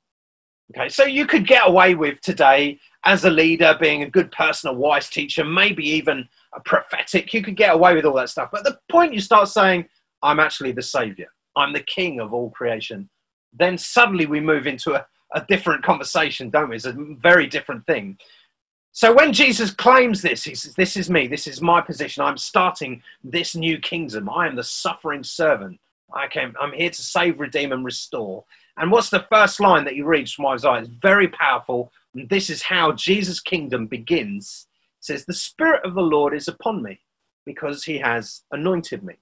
Okay, 0.73 0.89
so 0.89 1.05
you 1.05 1.27
could 1.27 1.47
get 1.47 1.67
away 1.67 1.97
with 1.97 2.21
today 2.21 2.79
as 3.05 3.25
a 3.25 3.31
leader 3.31 3.77
being 3.81 4.03
a 4.03 4.11
good 4.11 4.31
person, 4.31 4.71
a 4.71 4.73
wise 4.73 5.09
teacher, 5.11 5.45
maybe 5.45 5.85
even 5.89 6.29
a 6.55 6.61
prophetic. 6.61 7.35
You 7.35 7.43
could 7.43 7.57
get 7.57 7.75
away 7.75 7.95
with 7.95 8.05
all 8.05 8.15
that 8.15 8.29
stuff. 8.29 8.51
But 8.53 8.63
the 8.63 8.79
point 8.89 9.13
you 9.13 9.21
start 9.21 9.49
saying, 9.49 9.87
I'm 10.23 10.39
actually 10.39 10.73
the 10.73 10.83
savior, 10.83 11.29
I'm 11.57 11.73
the 11.73 11.81
king 11.81 12.21
of 12.21 12.33
all 12.33 12.51
creation, 12.51 13.09
then 13.53 13.77
suddenly 13.79 14.27
we 14.27 14.39
move 14.39 14.67
into 14.67 14.95
a, 14.95 15.05
a 15.35 15.45
different 15.49 15.83
conversation, 15.83 16.51
don't 16.51 16.69
we? 16.69 16.77
It's 16.77 16.85
a 16.85 16.97
very 17.21 17.47
different 17.47 17.85
thing. 17.87 18.17
So 18.93 19.15
when 19.15 19.33
Jesus 19.33 19.71
claims 19.71 20.21
this, 20.21 20.43
he 20.45 20.55
says, 20.55 20.75
This 20.75 20.97
is 20.97 21.09
me, 21.09 21.27
this 21.27 21.47
is 21.47 21.63
my 21.63 21.81
position, 21.81 22.23
I'm 22.23 22.37
starting 22.37 23.03
this 23.23 23.55
new 23.55 23.79
kingdom. 23.79 24.29
I 24.29 24.47
am 24.47 24.57
the 24.57 24.65
suffering 24.65 25.23
servant. 25.23 25.79
I 26.13 26.27
came, 26.27 26.55
I'm 26.61 26.73
here 26.73 26.91
to 26.91 27.03
save, 27.03 27.39
redeem, 27.39 27.73
and 27.73 27.85
restore. 27.85 28.45
And 28.77 28.91
what's 28.91 29.11
the 29.11 29.27
first 29.31 29.61
line 29.61 29.85
that 29.85 29.95
he 29.95 30.03
reads 30.03 30.33
from 30.33 30.47
Isaiah? 30.47 30.81
It's 30.81 30.89
very 30.89 31.29
powerful. 31.29 31.93
And 32.15 32.29
this 32.29 32.51
is 32.51 32.63
how 32.63 32.93
Jesus' 32.93 33.39
kingdom 33.39 33.87
begins. 33.87 34.67
It 34.99 35.05
says, 35.05 35.25
The 35.25 35.35
Spirit 35.35 35.85
of 35.85 35.95
the 35.95 36.03
Lord 36.03 36.35
is 36.35 36.49
upon 36.49 36.83
me 36.83 36.99
because 37.47 37.85
he 37.85 37.99
has 37.99 38.43
anointed 38.51 39.05
me. 39.05 39.15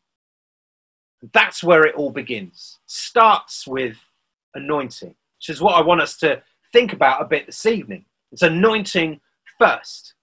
That's 1.33 1.63
where 1.63 1.85
it 1.85 1.95
all 1.95 2.11
begins. 2.11 2.79
Starts 2.87 3.67
with 3.67 3.99
anointing, 4.55 5.15
which 5.39 5.51
is 5.51 5.61
what 5.61 5.75
I 5.75 5.83
want 5.83 6.01
us 6.01 6.17
to 6.19 6.43
think 6.73 6.93
about 6.93 7.21
a 7.21 7.27
bit 7.27 7.47
this 7.47 7.67
evening. 7.67 8.05
It's 8.33 8.43
anointing 8.43 9.21
first. 9.59 10.15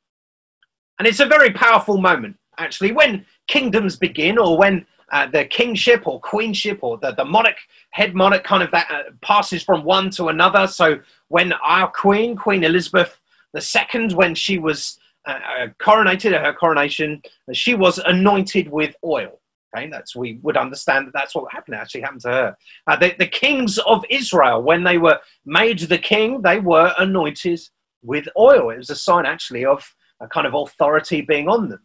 And 0.99 1.07
it's 1.07 1.19
a 1.19 1.25
very 1.25 1.51
powerful 1.51 1.97
moment, 1.97 2.37
actually, 2.57 2.91
when 2.91 3.25
kingdoms 3.47 3.95
begin 3.95 4.37
or 4.37 4.57
when 4.57 4.85
uh, 5.11 5.27
the 5.27 5.45
kingship 5.45 6.07
or 6.07 6.19
queenship 6.19 6.79
or 6.81 6.97
the, 6.97 7.11
the 7.11 7.25
monarch, 7.25 7.57
head 7.91 8.15
monarch 8.15 8.43
kind 8.43 8.63
of 8.63 8.71
that 8.71 8.89
uh, 8.89 9.03
passes 9.21 9.61
from 9.61 9.83
one 9.83 10.09
to 10.11 10.27
another. 10.27 10.67
So 10.67 10.99
when 11.27 11.53
our 11.53 11.91
queen, 11.91 12.35
Queen 12.35 12.63
Elizabeth 12.63 13.19
II, 13.55 14.15
when 14.15 14.35
she 14.35 14.57
was 14.57 14.99
uh, 15.27 15.39
uh 15.59 15.67
coronated 15.79 16.33
at 16.33 16.43
her 16.43 16.53
coronation, 16.53 17.21
she 17.53 17.75
was 17.75 17.99
anointed 17.99 18.69
with 18.69 18.95
oil. 19.03 19.39
Okay, 19.75 19.89
that's 19.89 20.15
we 20.15 20.39
would 20.41 20.57
understand 20.57 21.07
that 21.07 21.13
that's 21.13 21.35
what 21.35 21.51
happened. 21.51 21.75
Actually, 21.75 22.01
happened 22.01 22.21
to 22.21 22.29
her. 22.29 22.57
Uh, 22.87 22.95
the, 22.95 23.13
the 23.19 23.27
kings 23.27 23.77
of 23.79 24.05
Israel, 24.09 24.61
when 24.61 24.83
they 24.83 24.97
were 24.97 25.19
made 25.45 25.79
the 25.79 25.97
king, 25.97 26.41
they 26.41 26.59
were 26.59 26.93
anointed 26.97 27.59
with 28.05 28.27
oil. 28.37 28.69
It 28.69 28.77
was 28.77 28.89
a 28.89 28.95
sign, 28.95 29.25
actually, 29.25 29.65
of 29.65 29.83
a 30.21 30.27
kind 30.27 30.47
of 30.47 30.53
authority 30.53 31.21
being 31.21 31.49
on 31.49 31.69
them. 31.69 31.81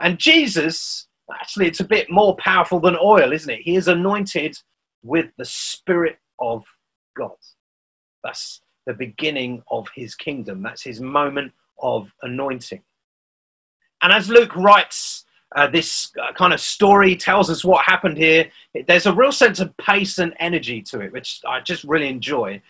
And 0.00 0.18
Jesus 0.18 1.06
actually 1.32 1.66
it's 1.66 1.80
a 1.80 1.84
bit 1.84 2.10
more 2.10 2.36
powerful 2.36 2.80
than 2.80 2.96
oil, 3.00 3.32
isn't 3.32 3.50
it? 3.50 3.60
He 3.62 3.76
is 3.76 3.88
anointed 3.88 4.56
with 5.02 5.26
the 5.38 5.44
Spirit 5.44 6.18
of 6.38 6.64
God. 7.16 7.36
That's 8.24 8.60
the 8.86 8.94
beginning 8.94 9.62
of 9.70 9.88
his 9.94 10.14
kingdom. 10.14 10.62
That's 10.62 10.82
his 10.82 11.00
moment 11.00 11.52
of 11.80 12.12
anointing. 12.22 12.82
And 14.02 14.12
as 14.12 14.28
Luke 14.28 14.54
writes 14.56 15.24
uh, 15.56 15.66
this 15.66 16.10
uh, 16.20 16.32
kind 16.32 16.52
of 16.52 16.60
story, 16.60 17.16
tells 17.16 17.50
us 17.50 17.64
what 17.64 17.84
happened 17.84 18.16
here, 18.16 18.50
there's 18.86 19.06
a 19.06 19.12
real 19.12 19.32
sense 19.32 19.60
of 19.60 19.76
pace 19.78 20.18
and 20.18 20.34
energy 20.38 20.80
to 20.82 21.00
it, 21.00 21.12
which 21.12 21.40
I 21.46 21.60
just 21.60 21.84
really 21.84 22.08
enjoy. 22.08 22.62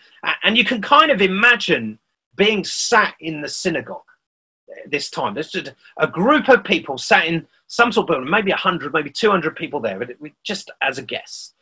And 0.43 0.57
you 0.57 0.65
can 0.65 0.81
kind 0.81 1.11
of 1.11 1.21
imagine 1.21 1.99
being 2.41 2.63
sat 2.63 3.13
in 3.19 3.39
the 3.39 3.47
synagogue 3.47 4.01
this 4.87 5.11
time. 5.11 5.35
There's 5.35 5.51
just 5.51 5.73
a 5.99 6.07
group 6.07 6.49
of 6.49 6.63
people 6.63 6.97
sat 6.97 7.27
in 7.27 7.45
some 7.67 7.91
sort 7.91 8.05
of 8.05 8.15
building, 8.15 8.31
maybe 8.31 8.49
100, 8.49 8.91
maybe 8.93 9.11
200 9.11 9.55
people 9.55 9.79
there, 9.79 9.99
but 9.99 10.09
just 10.43 10.71
as 10.81 10.97
a 10.97 11.03
guess. 11.03 11.53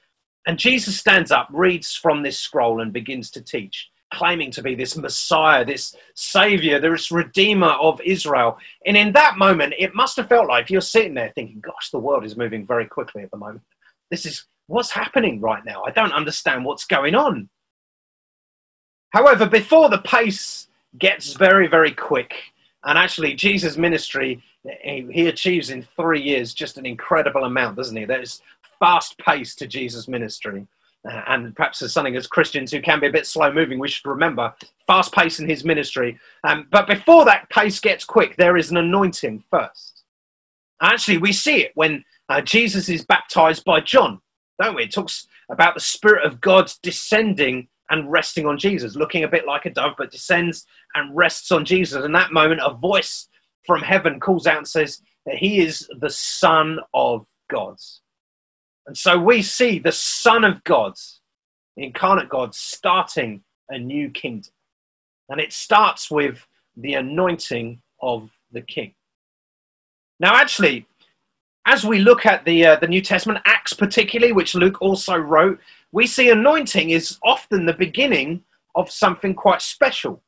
And 0.48 0.58
Jesus 0.58 0.98
stands 0.98 1.32
up, 1.32 1.50
reads 1.52 1.96
from 1.96 2.24
this 2.24 2.40
scroll, 2.40 2.80
and 2.80 2.94
begins 2.94 3.30
to 3.32 3.42
teach, 3.42 3.90
claiming 4.14 4.52
to 4.52 4.62
be 4.62 4.74
this 4.74 4.96
Messiah, 4.96 5.66
this 5.66 5.98
Savior, 6.14 6.80
this 6.80 7.12
Redeemer 7.12 7.72
of 7.72 8.00
Israel. 8.00 8.58
And 8.86 8.96
in 8.96 9.12
that 9.12 9.38
moment, 9.38 9.74
it 9.78 9.94
must 9.94 10.16
have 10.16 10.30
felt 10.30 10.48
like 10.48 10.70
you're 10.70 10.80
sitting 10.80 11.14
there 11.14 11.34
thinking, 11.36 11.60
gosh, 11.60 11.90
the 11.92 12.00
world 12.00 12.24
is 12.24 12.38
moving 12.38 12.66
very 12.66 12.86
quickly 12.86 13.22
at 13.22 13.32
the 13.32 13.38
moment. 13.38 13.64
This 14.12 14.26
is 14.26 14.46
what's 14.68 14.92
happening 14.92 15.42
right 15.42 15.66
now. 15.66 15.84
I 15.84 15.92
don't 15.92 16.14
understand 16.14 16.64
what's 16.64 16.86
going 16.86 17.16
on. 17.16 17.50
However, 19.10 19.46
before 19.46 19.90
the 19.90 19.98
pace 19.98 20.69
gets 20.98 21.34
very, 21.34 21.68
very 21.68 21.92
quick, 21.92 22.34
and 22.86 22.98
actually, 22.98 23.34
Jesus' 23.34 23.78
ministry, 23.78 24.42
he 24.82 25.28
achieves 25.28 25.70
in 25.70 25.86
three 25.96 26.22
years 26.22 26.54
just 26.54 26.78
an 26.78 26.86
incredible 26.86 27.44
amount, 27.44 27.76
doesn't 27.76 27.96
he? 27.96 28.06
There's 28.06 28.42
fast 28.80 29.18
pace 29.18 29.56
to 29.56 29.68
Jesus' 29.68 30.08
ministry. 30.08 30.66
Uh, 31.10 31.22
and 31.28 31.56
perhaps 31.56 31.82
as 31.82 31.94
something 31.94 32.16
as 32.16 32.28
Christians 32.28 32.72
who 32.72 32.82
can 32.82 33.00
be 33.00 33.08
a 33.08 33.12
bit 33.12 33.26
slow 33.26 33.52
moving, 33.52 33.80
we 33.80 33.88
should 33.88 34.10
remember 34.10 34.54
fast 34.86 35.14
pace 35.14 35.40
in 35.40 35.48
his 35.48 35.64
ministry. 35.64 36.20
Um, 36.44 36.68
but 36.72 36.88
before 36.88 37.26
that 37.26 37.50
pace 37.50 37.80
gets 37.80 38.04
quick, 38.04 38.36
there 38.36 38.58
is 38.58 38.72
an 38.72 38.78
anointing 38.78 39.44
first. 39.50 40.04
Actually, 40.82 41.18
we 41.18 41.32
see 41.32 41.64
it 41.64 41.72
when 41.76 42.04
uh, 42.28 42.42
Jesus 42.42 42.90
is 42.90 43.06
baptized 43.06 43.64
by 43.66 43.82
John, 43.82 44.22
don't 44.62 44.76
we? 44.76 44.84
It 44.84 44.94
talks 44.94 45.28
about 45.50 45.74
the 45.74 45.82
Spirit 45.82 46.26
of 46.26 46.42
God 46.42 46.72
descending 46.82 47.68
and 47.90 48.12
resting 48.12 48.46
on 48.46 48.58
Jesus, 48.58 48.96
looking 48.96 49.24
a 49.24 49.28
bit 49.28 49.46
like 49.46 49.66
a 49.66 49.70
dove, 49.70 49.94
but 49.98 50.12
descends 50.12 50.66
and 50.96 51.16
rests 51.16 51.52
on 51.52 51.66
Jesus. 51.66 52.04
In 52.04 52.12
that 52.14 52.32
moment, 52.32 52.62
a 52.64 52.74
voice 52.74 53.28
from 53.66 53.82
heaven 53.82 54.20
calls 54.20 54.48
out 54.48 54.58
and 54.58 54.68
says 54.68 55.02
that 55.26 55.36
he 55.36 55.60
is 55.60 55.90
the 56.00 56.10
Son 56.10 56.80
of 56.94 57.26
God. 57.50 57.78
And 58.88 58.98
so 58.98 59.20
we 59.20 59.42
see 59.42 59.80
the 59.80 59.92
Son 59.92 60.44
of 60.44 60.64
God, 60.64 60.94
the 61.76 61.84
incarnate 61.84 62.30
God, 62.30 62.56
starting 62.56 63.44
a 63.70 63.78
new 63.78 64.10
kingdom. 64.10 64.52
And 65.30 65.40
it 65.40 65.54
starts 65.54 66.10
with 66.10 66.46
the 66.76 66.96
anointing 66.96 67.82
of 68.02 68.30
the 68.52 68.62
king. 68.62 68.94
Now, 70.20 70.36
actually, 70.36 70.88
as 71.66 71.86
we 71.86 72.00
look 72.00 72.26
at 72.26 72.44
the, 72.46 72.66
uh, 72.66 72.76
the 72.78 72.88
New 72.88 73.02
Testament, 73.02 73.40
Acts 73.46 73.74
particularly, 73.74 74.34
which 74.34 74.56
Luke 74.56 74.82
also 74.82 75.16
wrote, 75.16 75.60
we 75.92 76.08
see 76.08 76.30
anointing 76.30 76.92
is 76.92 77.18
often 77.24 77.66
the 77.66 77.74
beginning 77.74 78.44
of 78.76 78.92
something 78.92 79.34
quite 79.34 79.62
special. 79.62 80.22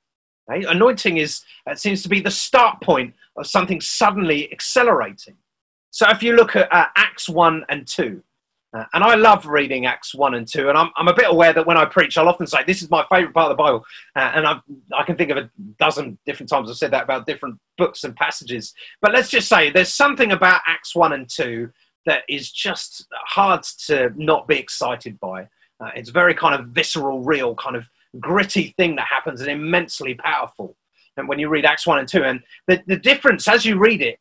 Right? 0.48 0.66
Anointing 0.66 1.18
is 1.18 1.44
it 1.68 1.80
seems 1.80 2.04
to 2.04 2.10
be 2.10 2.20
the 2.20 2.32
start 2.32 2.82
point 2.82 3.14
of 3.38 3.48
something 3.48 3.80
suddenly 3.80 4.52
accelerating. 4.52 5.36
So 5.92 6.10
if 6.10 6.24
you 6.24 6.36
look 6.36 6.56
at 6.56 6.72
uh, 6.72 6.88
Acts 6.96 7.30
1 7.30 7.66
and 7.70 7.88
2, 7.88 8.22
uh, 8.74 8.86
and 8.94 9.04
I 9.04 9.16
love 9.16 9.46
reading 9.46 9.86
Acts 9.86 10.16
1 10.16 10.36
and 10.36 10.48
2, 10.48 10.70
and 10.70 10.78
I'm, 10.78 10.90
I'm 10.96 11.10
a 11.10 11.14
bit 11.14 11.30
aware 11.30 11.52
that 11.52 11.68
when 11.68 11.76
I 11.76 11.84
preach, 11.84 12.18
I'll 12.18 12.30
often 12.30 12.48
say, 12.48 12.60
This 12.66 12.82
is 12.82 12.90
my 12.90 13.06
favorite 13.12 13.34
part 13.34 13.52
of 13.52 13.58
the 13.58 13.62
Bible. 13.62 13.84
Uh, 14.16 14.32
and 14.34 14.48
I, 14.48 14.60
I 14.98 15.04
can 15.04 15.18
think 15.18 15.30
of 15.30 15.38
a 15.38 15.50
dozen 15.78 16.18
different 16.26 16.50
times 16.50 16.70
I've 16.70 16.78
said 16.78 16.92
that 16.92 17.04
about 17.04 17.28
different 17.28 17.60
books 17.78 18.06
and 18.06 18.16
passages. 18.16 18.74
But 19.02 19.12
let's 19.12 19.30
just 19.30 19.50
say 19.50 19.70
there's 19.70 19.94
something 19.94 20.32
about 20.32 20.62
Acts 20.66 20.96
1 20.96 21.12
and 21.12 21.30
2 21.30 21.70
that 22.06 22.24
is 22.28 22.52
just 22.52 23.08
hard 23.14 23.64
to 23.86 24.12
not 24.16 24.48
be 24.48 24.58
excited 24.58 25.20
by. 25.20 25.44
Uh, 25.80 25.90
it's 25.96 26.10
very 26.10 26.34
kind 26.34 26.60
of 26.60 26.68
visceral, 26.68 27.22
real, 27.22 27.56
kind 27.56 27.76
of 27.76 27.86
gritty 28.20 28.74
thing 28.78 28.96
that 28.96 29.08
happens 29.08 29.42
and 29.42 29.50
immensely 29.50 30.14
powerful. 30.16 30.76
And 31.18 31.28
when 31.28 31.40
you 31.40 31.50
read 31.50 31.66
Acts 31.66 31.86
1 31.88 32.00
and 32.00 32.08
2, 32.08 32.24
and 32.24 32.40
the, 32.68 32.82
the 32.88 32.98
difference 32.98 33.48
as 33.48 33.66
you 33.66 33.78
read 33.78 34.02
it 34.02 34.20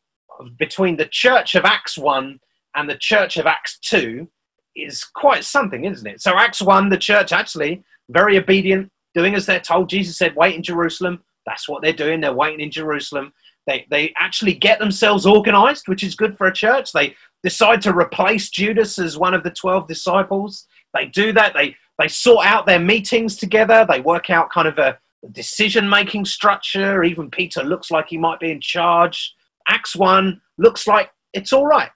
between 0.57 0.97
the 0.97 1.05
church 1.05 1.55
of 1.55 1.65
Acts 1.65 1.97
1 1.97 2.39
and 2.75 2.89
the 2.89 2.97
church 2.97 3.37
of 3.37 3.45
Acts 3.45 3.79
2 3.79 4.27
is 4.75 5.03
quite 5.03 5.43
something, 5.43 5.85
isn't 5.85 6.07
it? 6.07 6.21
So, 6.21 6.37
Acts 6.37 6.61
1, 6.61 6.89
the 6.89 6.97
church 6.97 7.31
actually 7.31 7.83
very 8.09 8.37
obedient, 8.37 8.89
doing 9.13 9.35
as 9.35 9.45
they're 9.45 9.59
told. 9.59 9.89
Jesus 9.89 10.17
said, 10.17 10.35
Wait 10.35 10.55
in 10.55 10.63
Jerusalem 10.63 11.21
That's 11.45 11.67
what 11.67 11.81
they're 11.81 11.93
doing. 11.93 12.21
They're 12.21 12.33
waiting 12.33 12.61
in 12.61 12.71
Jerusalem. 12.71 13.33
They, 13.67 13.85
they 13.89 14.13
actually 14.17 14.53
get 14.53 14.79
themselves 14.79 15.25
organized, 15.25 15.87
which 15.87 16.03
is 16.03 16.15
good 16.15 16.37
for 16.37 16.47
a 16.47 16.53
church. 16.53 16.91
They 16.91 17.15
decide 17.43 17.81
to 17.83 17.95
replace 17.95 18.49
Judas 18.49 18.97
as 18.99 19.17
one 19.17 19.33
of 19.33 19.43
the 19.43 19.51
12 19.51 19.87
disciples. 19.87 20.67
They 20.93 21.05
do 21.05 21.31
that. 21.33 21.53
They, 21.53 21.75
they 21.99 22.07
sort 22.07 22.45
out 22.45 22.65
their 22.65 22.79
meetings 22.79 23.37
together. 23.37 23.85
They 23.87 24.01
work 24.01 24.29
out 24.29 24.51
kind 24.51 24.67
of 24.67 24.77
a 24.77 24.97
decision 25.31 25.87
making 25.87 26.25
structure. 26.25 27.03
Even 27.03 27.29
Peter 27.29 27.63
looks 27.63 27.91
like 27.91 28.07
he 28.09 28.17
might 28.17 28.39
be 28.39 28.51
in 28.51 28.61
charge. 28.61 29.35
Acts 29.69 29.95
1 29.95 30.41
looks 30.57 30.87
like 30.87 31.11
it's 31.33 31.53
all 31.53 31.67
right. 31.67 31.91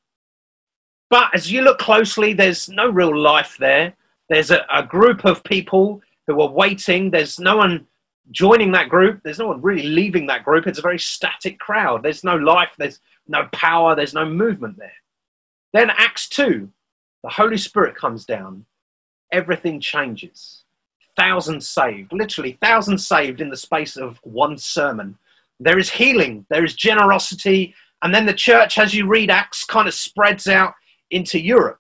But 1.10 1.34
as 1.34 1.52
you 1.52 1.62
look 1.62 1.80
closely, 1.80 2.34
there's 2.34 2.70
no 2.70 2.90
real 2.90 3.16
life 3.16 3.58
there. 3.60 3.94
There's 4.30 4.52
a, 4.52 4.66
a 4.74 4.84
group 4.84 5.26
of 5.26 5.44
people 5.44 6.02
who 6.28 6.42
are 6.42 6.50
waiting. 6.50 7.12
There's 7.12 7.40
no 7.40 7.58
one 7.58 7.86
joining 8.32 8.72
that 8.72 8.90
group. 8.90 9.22
There's 9.24 9.40
no 9.40 9.48
one 9.48 9.62
really 9.62 9.84
leaving 9.84 10.28
that 10.28 10.44
group. 10.44 10.68
It's 10.68 10.80
a 10.80 10.84
very 10.84 11.00
static 11.00 11.60
crowd. 11.60 12.04
There's 12.04 12.24
no 12.24 12.36
life. 12.36 12.72
There's 12.78 13.00
no 13.28 13.48
power. 13.52 13.96
There's 13.96 14.14
no 14.14 14.26
movement 14.26 14.78
there. 14.78 14.94
Then, 15.74 15.90
Acts 15.90 16.30
2, 16.30 16.70
the 17.24 17.30
Holy 17.30 17.58
Spirit 17.58 17.96
comes 17.96 18.26
down. 18.26 18.66
Everything 19.32 19.80
changes. 19.80 20.64
Thousands 21.18 21.68
saved, 21.68 22.12
literally 22.12 22.58
thousands 22.62 23.08
saved 23.08 23.40
in 23.40 23.50
the 23.50 23.58
space 23.58 23.96
of 23.96 24.20
one 24.24 24.58
sermon. 24.58 25.18
There 25.60 25.80
is 25.80 25.90
healing, 25.90 26.46
there 26.50 26.66
is 26.66 26.76
generosity, 26.76 27.74
and 28.02 28.14
then 28.14 28.26
the 28.26 28.34
church, 28.34 28.78
as 28.78 28.94
you 28.94 29.08
read 29.08 29.32
Acts, 29.32 29.64
kind 29.64 29.88
of 29.88 29.94
spreads 29.94 30.48
out 30.48 30.74
into 31.12 31.40
Europe. 31.40 31.80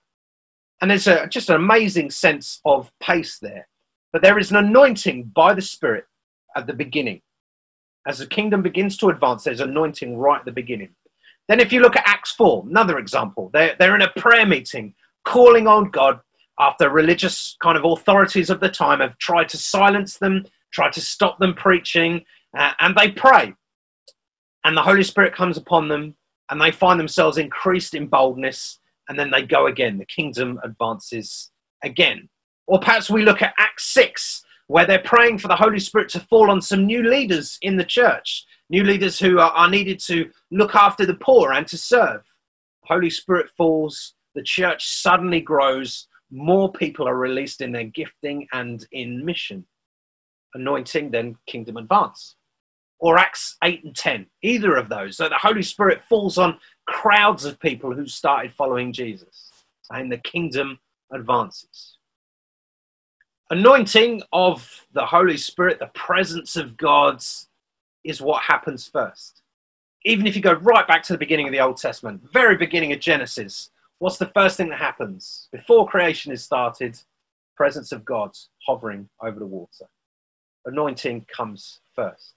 And 0.82 0.90
there's 0.90 1.08
a, 1.08 1.28
just 1.28 1.50
an 1.50 1.56
amazing 1.56 2.12
sense 2.12 2.62
of 2.66 2.92
pace 3.00 3.40
there. 3.40 3.68
But 4.14 4.22
there 4.22 4.40
is 4.40 4.52
an 4.52 4.58
anointing 4.58 5.32
by 5.36 5.54
the 5.54 5.62
Spirit 5.62 6.06
at 6.56 6.68
the 6.68 6.74
beginning. 6.74 7.22
As 8.08 8.20
the 8.20 8.28
kingdom 8.28 8.62
begins 8.62 8.98
to 8.98 9.10
advance, 9.10 9.44
there's 9.44 9.62
anointing 9.62 10.18
right 10.18 10.40
at 10.40 10.46
the 10.46 10.52
beginning. 10.52 10.96
Then, 11.48 11.60
if 11.60 11.72
you 11.72 11.82
look 11.82 11.96
at 11.96 12.08
Acts 12.08 12.32
4, 12.32 12.66
another 12.70 12.98
example, 12.98 13.50
they're, 13.54 13.76
they're 13.78 13.96
in 13.96 14.02
a 14.02 14.12
prayer 14.18 14.46
meeting 14.46 14.94
calling 15.26 15.68
on 15.68 15.92
God 15.92 16.20
after 16.60 16.90
religious 16.90 17.58
kind 17.62 17.78
of 17.78 17.84
authorities 17.84 18.50
of 18.50 18.60
the 18.60 18.70
time 18.70 19.00
have 19.00 19.18
tried 19.18 19.50
to 19.50 19.58
silence 19.58 20.18
them, 20.18 20.46
tried 20.72 20.94
to 20.94 21.02
stop 21.02 21.38
them 21.40 21.54
preaching, 21.54 22.24
uh, 22.58 22.72
and 22.80 22.96
they 22.96 23.12
pray. 23.12 23.54
And 24.64 24.76
the 24.76 24.82
Holy 24.82 25.04
Spirit 25.04 25.36
comes 25.36 25.58
upon 25.58 25.88
them, 25.88 26.16
and 26.50 26.62
they 26.62 26.72
find 26.72 27.00
themselves 27.00 27.38
increased 27.38 27.94
in 27.94 28.08
boldness, 28.08 28.80
and 29.10 29.20
then 29.20 29.30
they 29.30 29.44
go 29.44 29.68
again. 29.68 29.98
The 29.98 30.06
kingdom 30.06 30.60
advances 30.64 31.52
again. 31.84 32.30
Or 32.68 32.80
perhaps 32.80 33.10
we 33.10 33.24
look 33.24 33.42
at 33.42 33.54
Acts 33.60 33.86
6, 33.88 34.44
where 34.67 34.86
they're 34.86 35.00
praying 35.00 35.38
for 35.38 35.48
the 35.48 35.55
Holy 35.55 35.79
Spirit 35.79 36.10
to 36.10 36.19
fall 36.19 36.50
on 36.50 36.62
some 36.62 36.86
new 36.86 37.03
leaders 37.03 37.57
in 37.62 37.77
the 37.77 37.84
church, 37.84 38.45
new 38.69 38.84
leaders 38.84 39.19
who 39.19 39.39
are, 39.39 39.51
are 39.51 39.69
needed 39.69 40.00
to 40.00 40.29
look 40.51 40.75
after 40.75 41.05
the 41.05 41.15
poor 41.15 41.53
and 41.53 41.67
to 41.67 41.77
serve. 41.77 42.22
Holy 42.84 43.10
Spirit 43.10 43.50
falls, 43.55 44.15
the 44.34 44.43
church 44.43 44.88
suddenly 44.88 45.41
grows, 45.41 46.07
more 46.31 46.72
people 46.72 47.07
are 47.07 47.17
released 47.17 47.62
in 47.62 47.72
their 47.72 47.86
gifting 47.86 48.48
and 48.53 48.86
in 48.91 49.24
mission. 49.24 49.65
Anointing, 50.55 51.12
then 51.12 51.36
kingdom 51.48 51.77
advance. 51.77 52.36
Or 53.00 53.17
Acts 53.17 53.57
8 53.63 53.84
and 53.84 53.95
10, 53.95 54.25
either 54.41 54.75
of 54.75 54.89
those. 54.89 55.17
So 55.17 55.29
the 55.29 55.38
Holy 55.38 55.62
Spirit 55.62 56.01
falls 56.10 56.38
on 56.38 56.57
crowds 56.88 57.45
of 57.45 57.60
people 57.60 57.93
who 57.93 58.07
started 58.07 58.53
following 58.53 58.93
Jesus, 58.93 59.51
and 59.91 60.12
the 60.12 60.17
kingdom 60.19 60.79
advances 61.12 61.95
anointing 63.50 64.22
of 64.34 64.86
the 64.94 65.06
Holy 65.06 65.38
Spirit, 65.38 65.80
the 65.80 65.92
presence 65.94 66.56
of 66.56 66.78
God's, 66.78 67.48
is 68.04 68.22
what 68.22 68.44
happens 68.44 68.88
first. 68.88 69.42
Even 70.04 70.28
if 70.28 70.36
you 70.36 70.41
go 70.41 70.54
right 70.54 70.88
back 70.88 71.04
to 71.04 71.13
the 71.13 71.19
beginning 71.19 71.48
of 71.48 71.52
the 71.52 71.60
Old 71.60 71.78
Testament, 71.78 72.22
very 72.32 72.56
beginning 72.56 72.93
of 72.93 73.00
Genesis, 73.00 73.72
what's 74.00 74.17
the 74.17 74.28
first 74.28 74.58
thing 74.58 74.69
that 74.69 74.80
happens? 74.80 75.48
Before 75.52 75.88
creation 75.88 76.32
is 76.32 76.43
started, 76.43 77.00
presence 77.56 77.91
of 77.91 78.06
God 78.06 78.32
hovering 78.65 79.10
over 79.22 79.39
the 79.39 79.46
water. 79.46 79.86
Anointing 80.65 81.26
comes 81.36 81.80
first. 81.96 82.34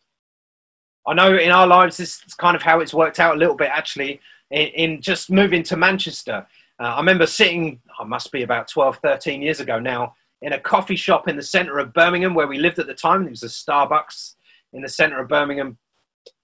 I 1.07 1.15
know 1.15 1.37
in 1.37 1.51
our 1.51 1.67
lives, 1.67 1.97
this 1.97 2.23
is 2.27 2.35
kind 2.35 2.55
of 2.55 2.63
how 2.63 2.81
it's 2.81 2.95
worked 2.95 3.19
out 3.19 3.35
a 3.35 3.39
little 3.39 3.57
bit 3.57 3.71
actually 3.73 4.21
in, 4.51 4.69
in 4.69 5.01
just 5.01 5.31
moving 5.31 5.63
to 5.65 5.77
Manchester. 5.77 6.47
Uh, 6.79 6.83
I 6.83 6.99
remember 6.99 7.27
sitting, 7.27 7.81
I 7.99 8.05
must 8.05 8.31
be 8.31 8.43
about 8.43 8.69
12, 8.69 8.99
13 8.99 9.43
years 9.43 9.61
ago 9.61 9.79
now, 9.81 10.15
in 10.43 10.53
a 10.53 10.61
coffee 10.61 10.97
shop 10.97 11.29
in 11.29 11.37
the 11.37 11.43
center 11.43 11.79
of 11.79 11.93
Birmingham 11.93 12.35
where 12.35 12.47
we 12.47 12.59
lived 12.59 12.79
at 12.79 12.87
the 12.87 12.95
time. 12.95 13.27
It 13.27 13.31
was 13.31 13.43
a 13.43 13.47
Starbucks 13.47 14.35
in 14.73 14.83
the 14.83 14.89
center 14.89 15.21
of 15.21 15.29
Birmingham. 15.29 15.79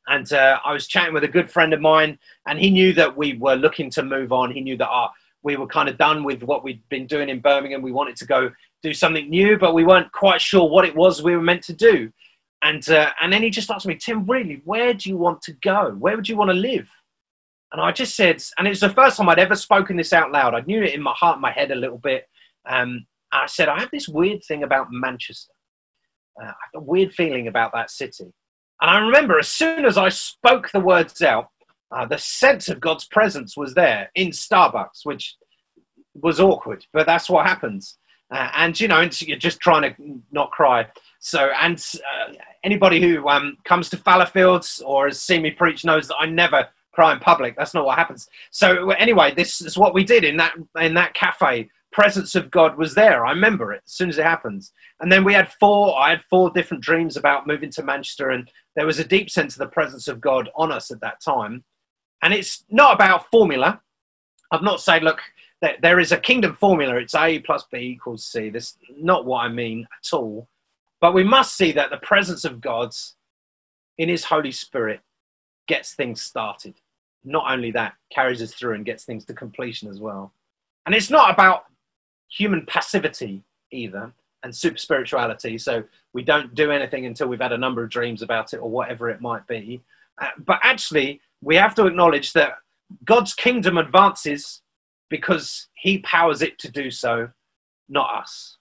And 0.06 0.30
uh, 0.32 0.58
I 0.64 0.72
was 0.72 0.86
chatting 0.86 1.14
with 1.14 1.24
a 1.24 1.28
good 1.28 1.50
friend 1.50 1.72
of 1.72 1.80
mine, 1.80 2.18
and 2.46 2.58
he 2.58 2.70
knew 2.70 2.92
that 2.92 3.16
we 3.16 3.38
were 3.38 3.54
looking 3.54 3.88
to 3.90 4.02
move 4.02 4.32
on. 4.32 4.50
He 4.50 4.60
knew 4.60 4.76
that 4.76 4.90
uh, 4.90 5.08
we 5.42 5.56
were 5.56 5.66
kind 5.66 5.88
of 5.88 5.96
done 5.96 6.24
with 6.24 6.42
what 6.42 6.62
we'd 6.62 6.86
been 6.90 7.06
doing 7.06 7.28
in 7.30 7.40
Birmingham. 7.40 7.80
We 7.80 7.92
wanted 7.92 8.16
to 8.16 8.26
go 8.26 8.50
do 8.82 8.92
something 8.92 9.30
new, 9.30 9.58
but 9.58 9.74
we 9.74 9.84
weren't 9.84 10.12
quite 10.12 10.42
sure 10.42 10.68
what 10.68 10.84
it 10.84 10.94
was 10.94 11.22
we 11.22 11.34
were 11.34 11.42
meant 11.42 11.62
to 11.64 11.72
do. 11.72 12.12
And, 12.62 12.86
uh, 12.90 13.10
and 13.20 13.32
then 13.32 13.42
he 13.42 13.50
just 13.50 13.70
asked 13.70 13.86
me, 13.86 13.96
Tim, 13.96 14.26
really, 14.26 14.60
where 14.64 14.92
do 14.92 15.08
you 15.08 15.16
want 15.16 15.40
to 15.42 15.52
go? 15.52 15.94
Where 15.98 16.16
would 16.16 16.28
you 16.28 16.36
want 16.36 16.50
to 16.50 16.54
live? 16.54 16.88
And 17.72 17.80
I 17.80 17.92
just 17.92 18.14
said, 18.14 18.42
and 18.56 18.66
it 18.66 18.70
was 18.70 18.80
the 18.80 18.90
first 18.90 19.16
time 19.16 19.28
I'd 19.28 19.38
ever 19.38 19.56
spoken 19.56 19.96
this 19.96 20.12
out 20.12 20.32
loud. 20.32 20.54
I 20.54 20.60
knew 20.60 20.82
it 20.82 20.94
in 20.94 21.02
my 21.02 21.12
heart, 21.12 21.40
my 21.40 21.50
head 21.50 21.70
a 21.70 21.74
little 21.74 21.98
bit. 21.98 22.28
Um, 22.66 23.06
I 23.34 23.46
said, 23.46 23.68
I 23.68 23.80
have 23.80 23.90
this 23.90 24.08
weird 24.08 24.42
thing 24.44 24.62
about 24.62 24.88
Manchester. 24.90 25.52
Uh, 26.40 26.46
I 26.46 26.64
have 26.72 26.82
a 26.82 26.84
weird 26.84 27.12
feeling 27.12 27.48
about 27.48 27.72
that 27.74 27.90
city. 27.90 28.32
And 28.80 28.90
I 28.90 28.98
remember 28.98 29.38
as 29.38 29.48
soon 29.48 29.84
as 29.84 29.96
I 29.96 30.08
spoke 30.08 30.70
the 30.70 30.80
words 30.80 31.22
out, 31.22 31.48
uh, 31.90 32.06
the 32.06 32.18
sense 32.18 32.68
of 32.68 32.80
God's 32.80 33.06
presence 33.06 33.56
was 33.56 33.74
there 33.74 34.10
in 34.14 34.28
Starbucks, 34.28 35.04
which 35.04 35.36
was 36.14 36.40
awkward, 36.40 36.84
but 36.92 37.06
that's 37.06 37.30
what 37.30 37.46
happens. 37.46 37.98
Uh, 38.30 38.50
and 38.54 38.78
you 38.80 38.88
know, 38.88 39.08
you're 39.20 39.38
just 39.38 39.60
trying 39.60 39.82
to 39.82 40.20
not 40.32 40.50
cry. 40.50 40.86
So, 41.20 41.50
and 41.60 41.82
uh, 41.94 42.32
anybody 42.64 43.00
who 43.00 43.28
um, 43.28 43.56
comes 43.64 43.90
to 43.90 43.96
Fallowfields 43.96 44.82
or 44.84 45.06
has 45.06 45.20
seen 45.20 45.42
me 45.42 45.50
preach 45.50 45.84
knows 45.84 46.08
that 46.08 46.16
I 46.18 46.26
never 46.26 46.68
cry 46.92 47.12
in 47.12 47.18
public. 47.18 47.56
That's 47.56 47.74
not 47.74 47.84
what 47.84 47.98
happens. 47.98 48.28
So, 48.50 48.90
anyway, 48.90 49.34
this 49.34 49.60
is 49.60 49.76
what 49.76 49.94
we 49.94 50.04
did 50.04 50.24
in 50.24 50.36
that 50.38 50.54
in 50.80 50.94
that 50.94 51.14
cafe 51.14 51.68
presence 51.94 52.34
of 52.34 52.50
God 52.50 52.76
was 52.76 52.94
there. 52.94 53.24
I 53.24 53.30
remember 53.30 53.72
it 53.72 53.82
as 53.86 53.92
soon 53.92 54.08
as 54.08 54.18
it 54.18 54.24
happens. 54.24 54.72
And 55.00 55.10
then 55.10 55.24
we 55.24 55.32
had 55.32 55.52
four, 55.60 55.96
I 55.98 56.10
had 56.10 56.24
four 56.28 56.50
different 56.50 56.82
dreams 56.82 57.16
about 57.16 57.46
moving 57.46 57.70
to 57.70 57.84
Manchester, 57.84 58.30
and 58.30 58.50
there 58.74 58.84
was 58.84 58.98
a 58.98 59.04
deep 59.04 59.30
sense 59.30 59.54
of 59.54 59.60
the 59.60 59.68
presence 59.68 60.08
of 60.08 60.20
God 60.20 60.50
on 60.56 60.72
us 60.72 60.90
at 60.90 61.00
that 61.00 61.22
time. 61.22 61.62
And 62.22 62.34
it's 62.34 62.64
not 62.68 62.94
about 62.94 63.30
formula. 63.30 63.80
I've 64.50 64.62
not 64.62 64.80
said, 64.80 65.04
look, 65.04 65.20
there 65.80 66.00
is 66.00 66.12
a 66.12 66.18
kingdom 66.18 66.56
formula. 66.56 66.96
It's 66.96 67.14
A 67.14 67.38
plus 67.38 67.64
B 67.70 67.78
equals 67.78 68.26
C. 68.26 68.50
That's 68.50 68.76
not 68.98 69.24
what 69.24 69.44
I 69.44 69.48
mean 69.48 69.86
at 69.92 70.12
all. 70.12 70.48
But 71.00 71.14
we 71.14 71.22
must 71.22 71.56
see 71.56 71.70
that 71.72 71.90
the 71.90 71.98
presence 71.98 72.44
of 72.44 72.60
God's 72.60 73.14
in 73.98 74.08
His 74.08 74.24
Holy 74.24 74.52
Spirit 74.52 75.00
gets 75.68 75.94
things 75.94 76.20
started. 76.20 76.74
Not 77.24 77.50
only 77.50 77.70
that, 77.70 77.94
carries 78.12 78.42
us 78.42 78.52
through 78.52 78.74
and 78.74 78.84
gets 78.84 79.04
things 79.04 79.24
to 79.26 79.32
completion 79.34 79.88
as 79.88 80.00
well. 80.00 80.32
And 80.86 80.94
it's 80.94 81.10
not 81.10 81.30
about 81.30 81.64
human 82.36 82.64
passivity 82.66 83.42
either 83.70 84.12
and 84.42 84.54
super 84.54 84.78
spirituality. 84.78 85.56
So 85.58 85.84
we 86.12 86.22
don't 86.22 86.54
do 86.54 86.70
anything 86.70 87.06
until 87.06 87.28
we've 87.28 87.40
had 87.40 87.52
a 87.52 87.58
number 87.58 87.82
of 87.82 87.90
dreams 87.90 88.22
about 88.22 88.52
it 88.52 88.58
or 88.58 88.70
whatever 88.70 89.08
it 89.08 89.20
might 89.20 89.46
be. 89.46 89.80
Uh, 90.20 90.28
but 90.44 90.60
actually, 90.62 91.20
we 91.40 91.56
have 91.56 91.74
to 91.76 91.86
acknowledge 91.86 92.32
that 92.34 92.58
God's 93.04 93.34
kingdom 93.34 93.78
advances 93.78 94.62
because 95.10 95.68
he 95.74 95.98
powers 95.98 96.42
it 96.42 96.58
to 96.58 96.70
do 96.70 96.90
so, 96.90 97.28
not 97.88 98.22
us. 98.22 98.58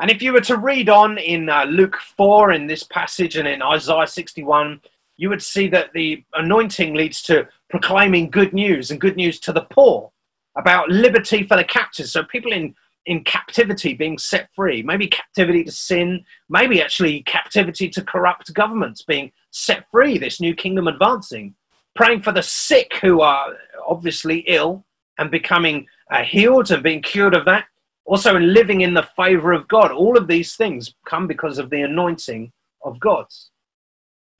And 0.00 0.10
if 0.10 0.22
you 0.22 0.32
were 0.32 0.40
to 0.42 0.56
read 0.56 0.88
on 0.88 1.18
in 1.18 1.48
uh, 1.48 1.64
Luke 1.64 1.96
4 2.16 2.52
in 2.52 2.66
this 2.66 2.84
passage 2.84 3.36
and 3.36 3.46
in 3.46 3.62
Isaiah 3.62 4.06
61, 4.06 4.80
you 5.16 5.28
would 5.28 5.42
see 5.42 5.68
that 5.68 5.92
the 5.92 6.24
anointing 6.34 6.94
leads 6.94 7.20
to 7.22 7.46
proclaiming 7.68 8.30
good 8.30 8.54
news 8.54 8.90
and 8.90 9.00
good 9.00 9.16
news 9.16 9.38
to 9.40 9.52
the 9.52 9.66
poor 9.70 10.10
about 10.56 10.88
liberty 10.88 11.46
for 11.46 11.56
the 11.56 11.64
captives. 11.64 12.12
So 12.12 12.24
people 12.24 12.52
in 12.52 12.74
in 13.06 13.24
captivity 13.24 13.94
being 13.94 14.18
set 14.18 14.48
free, 14.54 14.82
maybe 14.82 15.06
captivity 15.06 15.64
to 15.64 15.72
sin, 15.72 16.24
maybe 16.48 16.82
actually 16.82 17.22
captivity 17.22 17.88
to 17.88 18.04
corrupt 18.04 18.52
governments 18.54 19.02
being 19.02 19.32
set 19.50 19.84
free, 19.90 20.18
this 20.18 20.40
new 20.40 20.54
kingdom 20.54 20.86
advancing, 20.86 21.54
praying 21.96 22.22
for 22.22 22.32
the 22.32 22.42
sick 22.42 22.98
who 23.00 23.20
are 23.20 23.54
obviously 23.88 24.44
ill 24.46 24.84
and 25.18 25.30
becoming 25.30 25.86
uh, 26.10 26.22
healed 26.22 26.70
and 26.70 26.82
being 26.82 27.02
cured 27.02 27.34
of 27.34 27.44
that, 27.44 27.66
also 28.04 28.36
in 28.36 28.52
living 28.54 28.82
in 28.82 28.94
the 28.94 29.08
favor 29.16 29.52
of 29.52 29.68
God. 29.68 29.90
All 29.90 30.16
of 30.16 30.26
these 30.26 30.56
things 30.56 30.94
come 31.06 31.26
because 31.26 31.58
of 31.58 31.70
the 31.70 31.82
anointing 31.82 32.52
of 32.84 32.98
God's. 33.00 33.50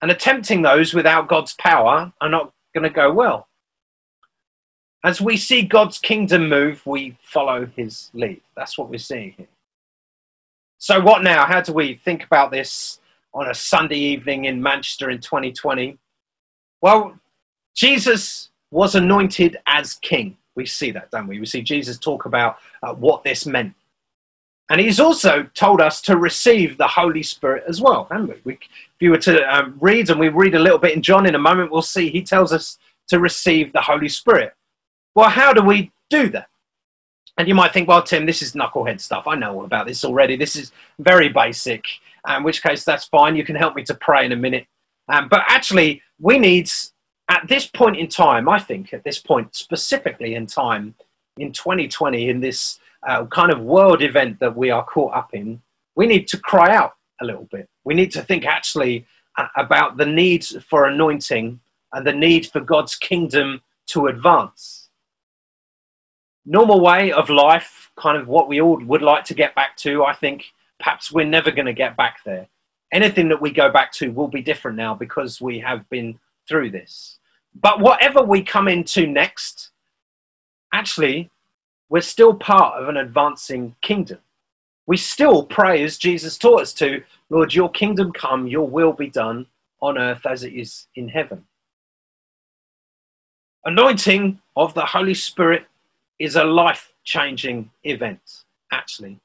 And 0.02 0.10
attempting 0.10 0.62
those 0.62 0.94
without 0.94 1.28
God's 1.28 1.54
power 1.54 2.12
are 2.20 2.28
not 2.28 2.52
going 2.74 2.84
to 2.84 2.90
go 2.90 3.12
well. 3.12 3.48
As 5.02 5.20
we 5.20 5.36
see 5.36 5.62
God's 5.62 5.98
kingdom 5.98 6.48
move, 6.48 6.84
we 6.86 7.16
follow 7.22 7.66
his 7.76 8.10
lead. 8.12 8.42
That's 8.54 8.76
what 8.76 8.90
we're 8.90 8.98
seeing 8.98 9.32
here. 9.36 9.46
So, 10.78 11.00
what 11.00 11.22
now? 11.22 11.46
How 11.46 11.60
do 11.60 11.72
we 11.72 11.94
think 11.94 12.24
about 12.24 12.50
this 12.50 13.00
on 13.32 13.48
a 13.48 13.54
Sunday 13.54 13.98
evening 13.98 14.44
in 14.46 14.62
Manchester 14.62 15.10
in 15.10 15.20
2020? 15.20 15.98
Well, 16.82 17.18
Jesus 17.74 18.50
was 18.70 18.94
anointed 18.94 19.58
as 19.66 19.94
king. 19.94 20.36
We 20.54 20.66
see 20.66 20.90
that, 20.90 21.10
don't 21.10 21.26
we? 21.26 21.38
We 21.38 21.46
see 21.46 21.62
Jesus 21.62 21.98
talk 21.98 22.26
about 22.26 22.58
uh, 22.82 22.94
what 22.94 23.24
this 23.24 23.46
meant. 23.46 23.74
And 24.70 24.80
he's 24.80 25.00
also 25.00 25.42
told 25.54 25.80
us 25.80 26.00
to 26.02 26.16
receive 26.16 26.78
the 26.78 26.86
Holy 26.86 27.22
Spirit 27.22 27.64
as 27.68 27.80
well, 27.80 28.06
haven't 28.10 28.28
we? 28.28 28.40
we 28.44 28.54
if 28.54 29.00
you 29.00 29.10
were 29.10 29.18
to 29.18 29.42
um, 29.54 29.76
read, 29.80 30.10
and 30.10 30.20
we 30.20 30.28
read 30.28 30.54
a 30.54 30.60
little 30.60 30.78
bit 30.78 30.94
in 30.94 31.02
John 31.02 31.26
in 31.26 31.34
a 31.34 31.38
moment, 31.38 31.72
we'll 31.72 31.82
see 31.82 32.10
he 32.10 32.22
tells 32.22 32.52
us 32.52 32.78
to 33.08 33.18
receive 33.18 33.72
the 33.72 33.80
Holy 33.80 34.08
Spirit. 34.08 34.54
Well, 35.14 35.30
how 35.30 35.52
do 35.52 35.62
we 35.62 35.90
do 36.08 36.28
that? 36.30 36.48
And 37.38 37.48
you 37.48 37.54
might 37.54 37.72
think, 37.72 37.88
well, 37.88 38.02
Tim, 38.02 38.26
this 38.26 38.42
is 38.42 38.52
knucklehead 38.52 39.00
stuff. 39.00 39.26
I 39.26 39.34
know 39.34 39.54
all 39.54 39.64
about 39.64 39.86
this 39.86 40.04
already. 40.04 40.36
This 40.36 40.56
is 40.56 40.72
very 40.98 41.28
basic, 41.28 41.84
in 42.28 42.42
which 42.42 42.62
case 42.62 42.84
that's 42.84 43.06
fine. 43.06 43.36
You 43.36 43.44
can 43.44 43.56
help 43.56 43.74
me 43.74 43.82
to 43.84 43.94
pray 43.94 44.26
in 44.26 44.32
a 44.32 44.36
minute. 44.36 44.66
Um, 45.08 45.28
but 45.28 45.42
actually, 45.48 46.02
we 46.20 46.38
need, 46.38 46.70
at 47.28 47.46
this 47.48 47.66
point 47.66 47.96
in 47.96 48.08
time, 48.08 48.48
I 48.48 48.58
think, 48.58 48.92
at 48.92 49.04
this 49.04 49.18
point, 49.18 49.54
specifically 49.54 50.34
in 50.34 50.46
time, 50.46 50.94
in 51.38 51.52
2020, 51.52 52.28
in 52.28 52.40
this 52.40 52.78
uh, 53.08 53.24
kind 53.26 53.50
of 53.50 53.60
world 53.60 54.02
event 54.02 54.38
that 54.40 54.54
we 54.54 54.70
are 54.70 54.84
caught 54.84 55.14
up 55.14 55.32
in, 55.32 55.60
we 55.96 56.06
need 56.06 56.28
to 56.28 56.38
cry 56.38 56.74
out 56.74 56.94
a 57.20 57.24
little 57.24 57.48
bit. 57.50 57.68
We 57.84 57.94
need 57.94 58.12
to 58.12 58.22
think 58.22 58.44
actually 58.44 59.06
uh, 59.36 59.48
about 59.56 59.96
the 59.96 60.06
need 60.06 60.44
for 60.68 60.86
anointing 60.86 61.60
and 61.92 62.06
the 62.06 62.12
need 62.12 62.46
for 62.46 62.60
God's 62.60 62.94
kingdom 62.94 63.62
to 63.86 64.06
advance. 64.06 64.79
Normal 66.50 66.80
way 66.80 67.12
of 67.12 67.30
life, 67.30 67.92
kind 67.94 68.18
of 68.18 68.26
what 68.26 68.48
we 68.48 68.60
all 68.60 68.84
would 68.84 69.02
like 69.02 69.22
to 69.26 69.34
get 69.34 69.54
back 69.54 69.76
to, 69.76 70.02
I 70.04 70.12
think 70.12 70.46
perhaps 70.80 71.12
we're 71.12 71.24
never 71.24 71.52
going 71.52 71.66
to 71.66 71.72
get 71.72 71.96
back 71.96 72.24
there. 72.24 72.48
Anything 72.90 73.28
that 73.28 73.40
we 73.40 73.52
go 73.52 73.70
back 73.70 73.92
to 73.92 74.10
will 74.10 74.26
be 74.26 74.42
different 74.42 74.76
now 74.76 74.92
because 74.92 75.40
we 75.40 75.60
have 75.60 75.88
been 75.90 76.18
through 76.48 76.72
this. 76.72 77.20
But 77.54 77.78
whatever 77.78 78.24
we 78.24 78.42
come 78.42 78.66
into 78.66 79.06
next, 79.06 79.70
actually, 80.72 81.30
we're 81.88 82.00
still 82.00 82.34
part 82.34 82.82
of 82.82 82.88
an 82.88 82.96
advancing 82.96 83.76
kingdom. 83.80 84.18
We 84.88 84.96
still 84.96 85.44
pray 85.44 85.84
as 85.84 85.98
Jesus 85.98 86.36
taught 86.36 86.62
us 86.62 86.72
to, 86.74 87.00
Lord, 87.28 87.54
your 87.54 87.70
kingdom 87.70 88.10
come, 88.12 88.48
your 88.48 88.66
will 88.66 88.92
be 88.92 89.08
done 89.08 89.46
on 89.80 89.98
earth 89.98 90.26
as 90.26 90.42
it 90.42 90.52
is 90.54 90.88
in 90.96 91.08
heaven. 91.08 91.44
Anointing 93.64 94.40
of 94.56 94.74
the 94.74 94.84
Holy 94.84 95.14
Spirit 95.14 95.66
is 96.20 96.36
a 96.36 96.44
life 96.44 96.92
changing 97.02 97.68
event, 97.82 98.20
actually. 98.70 99.18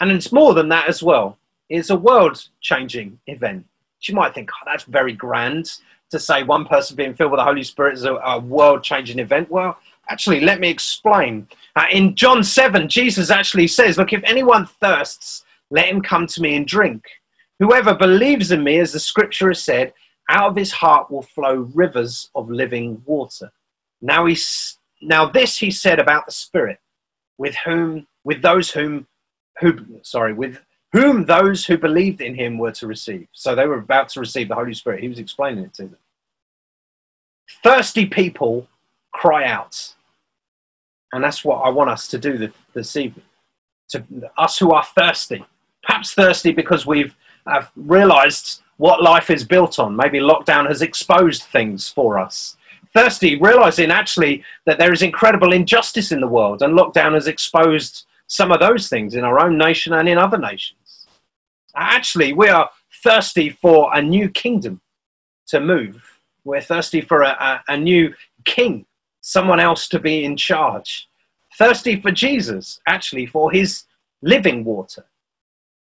And 0.00 0.10
it's 0.10 0.32
more 0.32 0.54
than 0.54 0.68
that 0.70 0.88
as 0.88 1.02
well. 1.02 1.36
It's 1.68 1.90
a 1.90 1.96
world 1.96 2.42
changing 2.60 3.18
event. 3.26 3.66
You 4.02 4.14
might 4.14 4.32
think, 4.32 4.48
oh, 4.54 4.64
that's 4.64 4.84
very 4.84 5.12
grand 5.12 5.70
to 6.10 6.18
say 6.18 6.44
one 6.44 6.64
person 6.64 6.96
being 6.96 7.14
filled 7.14 7.32
with 7.32 7.40
the 7.40 7.44
Holy 7.44 7.64
Spirit 7.64 7.94
is 7.94 8.04
a, 8.04 8.14
a 8.14 8.38
world 8.38 8.82
changing 8.84 9.18
event. 9.18 9.50
Well, 9.50 9.76
actually, 10.08 10.40
let 10.40 10.60
me 10.60 10.70
explain. 10.70 11.48
Uh, 11.74 11.86
in 11.90 12.14
John 12.14 12.44
7, 12.44 12.88
Jesus 12.88 13.30
actually 13.30 13.66
says, 13.66 13.98
Look, 13.98 14.12
if 14.12 14.22
anyone 14.24 14.66
thirsts, 14.66 15.44
let 15.70 15.86
him 15.86 16.00
come 16.00 16.26
to 16.28 16.40
me 16.40 16.54
and 16.54 16.66
drink. 16.66 17.04
Whoever 17.58 17.92
believes 17.92 18.52
in 18.52 18.62
me, 18.62 18.78
as 18.78 18.92
the 18.92 19.00
scripture 19.00 19.48
has 19.48 19.62
said, 19.62 19.92
out 20.30 20.50
of 20.50 20.56
his 20.56 20.70
heart 20.70 21.10
will 21.10 21.22
flow 21.22 21.68
rivers 21.74 22.30
of 22.36 22.48
living 22.48 23.02
water. 23.04 23.50
Now 24.00 24.26
he's 24.26 24.77
now 25.00 25.26
this 25.26 25.58
he 25.58 25.70
said 25.70 25.98
about 25.98 26.26
the 26.26 26.32
Spirit, 26.32 26.78
with 27.38 27.54
whom 27.64 28.06
with 28.24 28.42
those 28.42 28.70
whom 28.70 29.06
who 29.60 29.78
sorry 30.02 30.32
with 30.32 30.60
whom 30.92 31.24
those 31.24 31.66
who 31.66 31.76
believed 31.76 32.20
in 32.20 32.34
him 32.34 32.58
were 32.58 32.72
to 32.72 32.86
receive. 32.86 33.28
So 33.32 33.54
they 33.54 33.66
were 33.66 33.78
about 33.78 34.08
to 34.10 34.20
receive 34.20 34.48
the 34.48 34.54
Holy 34.54 34.74
Spirit. 34.74 35.00
He 35.00 35.08
was 35.08 35.18
explaining 35.18 35.64
it 35.64 35.74
to 35.74 35.82
them. 35.82 35.98
Thirsty 37.62 38.06
people 38.06 38.68
cry 39.12 39.46
out, 39.46 39.94
and 41.12 41.22
that's 41.22 41.44
what 41.44 41.56
I 41.58 41.68
want 41.68 41.90
us 41.90 42.08
to 42.08 42.18
do 42.18 42.50
this 42.74 42.96
evening. 42.96 43.24
To 43.90 44.04
us 44.36 44.58
who 44.58 44.72
are 44.72 44.84
thirsty, 44.84 45.44
perhaps 45.82 46.12
thirsty 46.12 46.52
because 46.52 46.84
we've 46.84 47.14
uh, 47.46 47.64
realised 47.76 48.62
what 48.76 49.02
life 49.02 49.30
is 49.30 49.44
built 49.44 49.78
on. 49.78 49.96
Maybe 49.96 50.18
lockdown 50.18 50.66
has 50.68 50.82
exposed 50.82 51.44
things 51.44 51.88
for 51.88 52.18
us 52.18 52.57
thirsty, 52.98 53.38
realizing 53.38 53.92
actually 53.92 54.42
that 54.66 54.76
there 54.76 54.92
is 54.92 55.02
incredible 55.02 55.52
injustice 55.52 56.10
in 56.10 56.20
the 56.20 56.26
world, 56.26 56.62
and 56.62 56.76
lockdown 56.76 57.14
has 57.14 57.28
exposed 57.28 58.06
some 58.26 58.50
of 58.50 58.58
those 58.58 58.88
things 58.88 59.14
in 59.14 59.22
our 59.22 59.38
own 59.38 59.56
nation 59.56 59.92
and 59.92 60.08
in 60.08 60.18
other 60.18 60.36
nations. 60.36 61.06
Actually, 61.76 62.32
we 62.32 62.48
are 62.48 62.68
thirsty 63.04 63.50
for 63.50 63.94
a 63.94 64.02
new 64.02 64.28
kingdom 64.28 64.80
to 65.46 65.60
move. 65.60 66.02
We're 66.42 66.60
thirsty 66.60 67.00
for 67.00 67.22
a, 67.22 67.28
a, 67.28 67.74
a 67.74 67.76
new 67.76 68.12
king, 68.44 68.84
someone 69.20 69.60
else 69.60 69.86
to 69.90 70.00
be 70.00 70.24
in 70.24 70.36
charge. 70.36 71.08
Thirsty 71.56 72.00
for 72.00 72.10
Jesus, 72.10 72.80
actually, 72.88 73.26
for 73.26 73.52
his 73.52 73.84
living 74.22 74.64
water, 74.64 75.06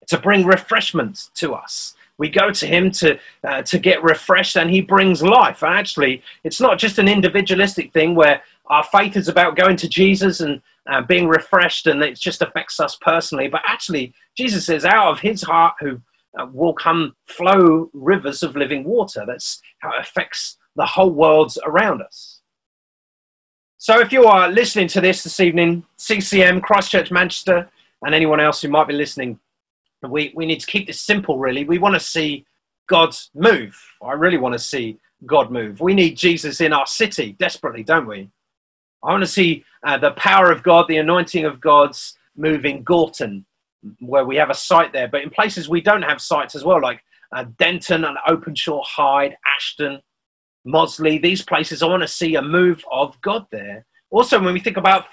to 0.06 0.18
bring 0.18 0.46
refreshment 0.46 1.28
to 1.34 1.52
us 1.52 1.94
we 2.18 2.28
go 2.28 2.50
to 2.50 2.66
him 2.66 2.90
to 2.92 3.18
uh, 3.44 3.62
to 3.62 3.78
get 3.78 4.02
refreshed 4.02 4.56
and 4.56 4.70
he 4.70 4.80
brings 4.80 5.22
life. 5.22 5.62
And 5.62 5.74
actually 5.74 6.22
it's 6.44 6.60
not 6.60 6.78
just 6.78 6.98
an 6.98 7.08
individualistic 7.08 7.92
thing 7.92 8.14
where 8.14 8.42
our 8.66 8.84
faith 8.84 9.16
is 9.16 9.28
about 9.28 9.56
going 9.56 9.76
to 9.76 9.88
jesus 9.88 10.40
and 10.40 10.62
uh, 10.90 11.02
being 11.02 11.28
refreshed 11.28 11.86
and 11.86 12.02
it 12.02 12.18
just 12.18 12.42
affects 12.42 12.80
us 12.80 12.96
personally 13.00 13.48
but 13.48 13.60
actually 13.66 14.14
jesus 14.36 14.66
says 14.66 14.84
out 14.84 15.08
of 15.08 15.20
his 15.20 15.42
heart 15.42 15.74
who 15.80 16.00
uh, 16.38 16.46
will 16.52 16.72
come 16.72 17.14
flow 17.26 17.90
rivers 17.92 18.42
of 18.42 18.56
living 18.56 18.84
water. 18.84 19.24
That's 19.26 19.60
how 19.80 19.90
it 19.90 20.00
affects 20.00 20.56
the 20.76 20.86
whole 20.86 21.10
world 21.10 21.54
around 21.66 22.02
us. 22.02 22.40
So 23.76 24.00
if 24.00 24.12
you 24.12 24.24
are 24.24 24.48
listening 24.48 24.88
to 24.88 25.00
this 25.00 25.24
this 25.24 25.40
evening 25.40 25.84
ccm 25.98 26.62
christchurch 26.62 27.10
manchester 27.10 27.68
and 28.02 28.14
anyone 28.14 28.38
else 28.38 28.62
who 28.62 28.68
might 28.68 28.86
be 28.86 28.94
listening 28.94 29.40
we, 30.10 30.32
we 30.34 30.46
need 30.46 30.60
to 30.60 30.66
keep 30.66 30.86
this 30.86 31.00
simple, 31.00 31.38
really. 31.38 31.64
We 31.64 31.78
want 31.78 31.94
to 31.94 32.00
see 32.00 32.44
God 32.88 33.14
move. 33.34 33.80
I 34.02 34.12
really 34.12 34.38
want 34.38 34.54
to 34.54 34.58
see 34.58 34.98
God 35.26 35.50
move. 35.50 35.80
We 35.80 35.94
need 35.94 36.16
Jesus 36.16 36.60
in 36.60 36.72
our 36.72 36.86
city 36.86 37.36
desperately, 37.38 37.82
don't 37.82 38.06
we? 38.06 38.28
I 39.04 39.10
want 39.10 39.22
to 39.22 39.30
see 39.30 39.64
uh, 39.84 39.98
the 39.98 40.12
power 40.12 40.50
of 40.50 40.62
God, 40.62 40.86
the 40.88 40.98
anointing 40.98 41.44
of 41.44 41.60
God's 41.60 42.16
move 42.36 42.64
in 42.64 42.82
Gorton, 42.82 43.44
where 44.00 44.24
we 44.24 44.36
have 44.36 44.50
a 44.50 44.54
site 44.54 44.92
there, 44.92 45.08
but 45.08 45.22
in 45.22 45.30
places 45.30 45.68
we 45.68 45.80
don't 45.80 46.02
have 46.02 46.20
sites 46.20 46.54
as 46.54 46.64
well, 46.64 46.80
like 46.80 47.02
uh, 47.34 47.44
Denton 47.58 48.04
and 48.04 48.16
Openshaw 48.28 48.82
Hyde, 48.84 49.36
Ashton, 49.56 50.00
Mossley, 50.66 51.20
these 51.20 51.42
places. 51.42 51.82
I 51.82 51.86
want 51.86 52.02
to 52.02 52.08
see 52.08 52.36
a 52.36 52.42
move 52.42 52.84
of 52.90 53.20
God 53.20 53.46
there. 53.50 53.84
Also, 54.10 54.40
when 54.40 54.54
we 54.54 54.60
think 54.60 54.76
about 54.76 55.10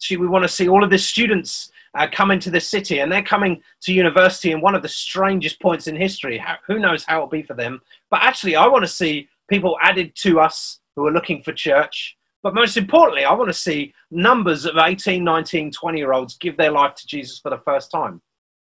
Fallowfields, 0.00 0.18
we 0.18 0.26
want 0.26 0.42
to 0.42 0.48
see 0.48 0.68
all 0.68 0.84
of 0.84 0.90
the 0.90 0.98
students 0.98 1.70
uh, 1.94 2.06
coming 2.10 2.38
to 2.40 2.50
the 2.50 2.60
city 2.60 3.00
and 3.00 3.10
they're 3.10 3.22
coming 3.22 3.62
to 3.82 3.92
university 3.92 4.52
in 4.52 4.60
one 4.60 4.74
of 4.74 4.82
the 4.82 4.88
strangest 4.88 5.60
points 5.60 5.86
in 5.86 5.96
history. 5.96 6.38
How, 6.38 6.56
who 6.66 6.78
knows 6.78 7.04
how 7.04 7.16
it'll 7.16 7.28
be 7.28 7.42
for 7.42 7.54
them? 7.54 7.80
But 8.10 8.22
actually, 8.22 8.56
I 8.56 8.66
want 8.66 8.84
to 8.84 8.88
see 8.88 9.28
people 9.48 9.76
added 9.82 10.14
to 10.16 10.40
us 10.40 10.80
who 10.96 11.06
are 11.06 11.12
looking 11.12 11.42
for 11.42 11.52
church. 11.52 12.16
But 12.42 12.54
most 12.54 12.76
importantly, 12.76 13.24
I 13.24 13.34
want 13.34 13.48
to 13.48 13.54
see 13.54 13.92
numbers 14.10 14.64
of 14.64 14.76
18, 14.78 15.22
19, 15.22 15.70
20 15.72 15.98
year 15.98 16.12
olds 16.12 16.36
give 16.36 16.56
their 16.56 16.70
life 16.70 16.94
to 16.94 17.06
Jesus 17.06 17.38
for 17.38 17.50
the 17.50 17.60
first 17.64 17.90
time. 17.90 18.22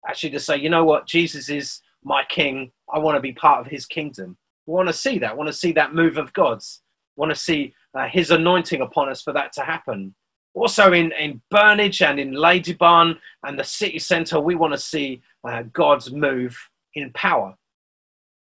Actually, 0.09 0.31
to 0.31 0.41
say, 0.41 0.57
you 0.57 0.71
know 0.71 0.85
what, 0.85 1.07
Jesus 1.07 1.49
is 1.49 1.81
my 2.03 2.23
king. 2.29 2.71
I 2.93 2.99
want 2.99 3.17
to 3.17 3.21
be 3.21 3.33
part 3.33 3.61
of 3.61 3.67
his 3.67 3.85
kingdom. 3.85 4.37
We 4.67 4.75
want 4.75 4.89
to 4.89 4.95
see 4.95 5.19
that. 5.19 5.33
I 5.33 5.35
want 5.35 5.49
to 5.49 5.53
see 5.53 5.73
that 5.73 5.95
move 5.95 6.17
of 6.17 6.33
God's. 6.33 6.81
I 7.19 7.21
want 7.21 7.33
to 7.33 7.39
see 7.39 7.75
uh, 7.95 8.09
his 8.09 8.31
anointing 8.31 8.81
upon 8.81 9.09
us 9.09 9.23
for 9.23 9.33
that 9.33 9.53
to 9.55 9.63
happen. 9.63 10.15
Also 10.57 10.95
in, 10.95 11.13
in 11.13 11.41
Burnage 11.53 12.01
and 12.01 12.19
in 12.19 12.33
Ladybarn 12.33 13.19
and 13.45 13.59
the 13.59 13.65
city 13.65 13.99
centre, 13.99 14.41
we 14.41 14.55
want 14.55 14.73
to 14.73 14.79
see 14.79 15.21
uh, 15.45 15.63
God's 15.71 16.11
move 16.11 16.59
in 16.95 17.13
power. 17.13 17.55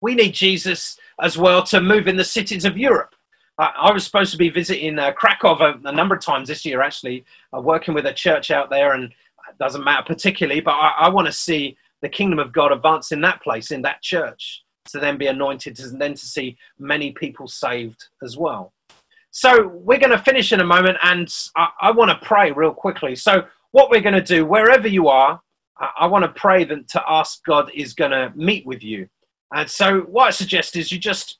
We 0.01 0.15
need 0.15 0.33
Jesus 0.33 0.97
as 1.21 1.37
well 1.37 1.61
to 1.63 1.79
move 1.79 2.07
in 2.07 2.17
the 2.17 2.23
cities 2.23 2.65
of 2.65 2.79
Europe. 2.79 3.13
I, 3.59 3.73
I 3.77 3.91
was 3.91 4.05
supposed 4.05 4.31
to 4.31 4.39
be 4.39 4.49
visiting 4.49 4.97
uh, 4.97 5.11
Krakow 5.11 5.55
a, 5.59 5.79
a, 5.87 5.91
number 5.91 6.15
of 6.15 6.21
times 6.21 6.47
this 6.47 6.65
year, 6.65 6.81
actually, 6.81 7.25
uh, 7.55 7.61
working 7.61 7.93
with 7.93 8.07
a 8.07 8.13
church 8.13 8.49
out 8.49 8.71
there, 8.71 8.93
and 8.93 9.03
it 9.03 9.57
doesn't 9.59 9.83
matter 9.83 10.03
particularly, 10.03 10.61
but 10.61 10.71
I, 10.71 10.93
I 11.01 11.09
want 11.09 11.27
to 11.27 11.33
see 11.33 11.77
the 12.01 12.09
kingdom 12.09 12.39
of 12.39 12.51
God 12.51 12.71
advance 12.71 13.11
in 13.11 13.21
that 13.21 13.43
place, 13.43 13.69
in 13.69 13.83
that 13.83 14.01
church, 14.01 14.63
to 14.89 14.99
then 14.99 15.19
be 15.19 15.27
anointed, 15.27 15.79
and 15.79 16.01
then 16.01 16.15
to 16.15 16.25
see 16.25 16.57
many 16.79 17.11
people 17.11 17.47
saved 17.47 18.05
as 18.23 18.35
well. 18.35 18.73
So 19.31 19.67
we're 19.67 19.99
going 19.99 20.11
to 20.11 20.23
finish 20.23 20.51
in 20.51 20.59
a 20.59 20.65
moment, 20.65 20.97
and 21.03 21.33
I, 21.55 21.69
I 21.81 21.91
want 21.91 22.09
to 22.11 22.25
pray 22.25 22.51
real 22.51 22.73
quickly. 22.73 23.15
So 23.15 23.45
what 23.71 23.89
we're 23.89 24.01
going 24.01 24.15
to 24.15 24.21
do, 24.21 24.45
wherever 24.45 24.87
you 24.87 25.07
are, 25.07 25.39
I, 25.79 25.89
I 26.01 26.07
want 26.07 26.23
to 26.23 26.29
pray 26.29 26.63
that 26.65 26.87
to 26.89 27.03
ask 27.07 27.43
God 27.45 27.71
is 27.73 27.93
going 27.93 28.11
to 28.11 28.31
meet 28.35 28.65
with 28.65 28.83
you. 28.83 29.07
And 29.53 29.69
so 29.69 30.01
what 30.01 30.27
I 30.27 30.31
suggest 30.31 30.75
is 30.75 30.91
you 30.91 30.99
just 30.99 31.37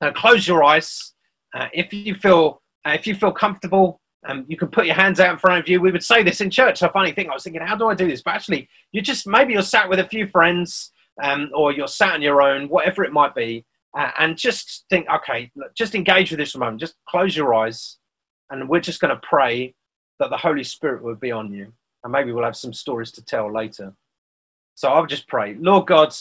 uh, 0.00 0.12
close 0.12 0.48
your 0.48 0.64
eyes. 0.64 1.12
Uh, 1.54 1.68
if 1.72 1.92
you 1.92 2.14
feel 2.14 2.62
uh, 2.86 2.92
if 2.98 3.06
you 3.06 3.14
feel 3.14 3.32
comfortable, 3.32 4.00
um, 4.26 4.46
you 4.48 4.56
can 4.56 4.68
put 4.68 4.86
your 4.86 4.94
hands 4.94 5.20
out 5.20 5.32
in 5.32 5.38
front 5.38 5.60
of 5.60 5.68
you. 5.68 5.80
We 5.80 5.92
would 5.92 6.04
say 6.04 6.22
this 6.22 6.40
in 6.40 6.50
church. 6.50 6.82
A 6.82 6.88
funny 6.88 7.12
thing, 7.12 7.28
I 7.28 7.34
was 7.34 7.42
thinking, 7.44 7.62
how 7.62 7.76
do 7.76 7.88
I 7.88 7.94
do 7.94 8.08
this? 8.08 8.22
But 8.22 8.34
actually, 8.34 8.68
you 8.92 9.02
just 9.02 9.26
maybe 9.26 9.52
you're 9.52 9.62
sat 9.62 9.88
with 9.88 9.98
a 10.00 10.08
few 10.08 10.26
friends. 10.26 10.92
um, 11.22 11.50
or 11.54 11.72
you're 11.72 11.88
sat 11.88 12.14
on 12.14 12.22
your 12.22 12.42
own, 12.42 12.68
whatever 12.68 13.04
it 13.04 13.12
might 13.12 13.34
be, 13.34 13.64
uh, 13.96 14.10
and 14.18 14.36
just 14.36 14.84
think, 14.90 15.06
okay, 15.08 15.50
just 15.74 15.94
engage 15.94 16.30
with 16.30 16.38
this 16.38 16.52
for 16.52 16.58
a 16.58 16.60
moment. 16.60 16.80
Just 16.80 16.94
close 17.08 17.36
your 17.36 17.54
eyes, 17.54 17.98
and 18.50 18.68
we're 18.68 18.80
just 18.80 19.00
going 19.00 19.14
to 19.14 19.20
pray 19.22 19.74
that 20.18 20.30
the 20.30 20.36
Holy 20.36 20.64
Spirit 20.64 21.02
will 21.02 21.14
be 21.14 21.32
on 21.32 21.52
you. 21.52 21.72
And 22.02 22.12
maybe 22.12 22.32
we'll 22.32 22.44
have 22.44 22.56
some 22.56 22.72
stories 22.72 23.12
to 23.12 23.24
tell 23.24 23.52
later. 23.52 23.92
So 24.74 24.88
I'll 24.88 25.06
just 25.06 25.28
pray. 25.28 25.54
Lord 25.54 25.86
God, 25.86 26.14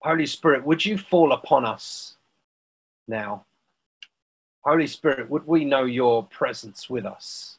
Holy 0.00 0.26
Spirit, 0.26 0.64
would 0.66 0.84
you 0.84 0.98
fall 0.98 1.32
upon 1.32 1.64
us 1.64 2.16
now? 3.08 3.44
Holy 4.64 4.86
Spirit, 4.86 5.30
would 5.30 5.46
we 5.46 5.64
know 5.64 5.84
your 5.84 6.24
presence 6.24 6.90
with 6.90 7.06
us? 7.06 7.58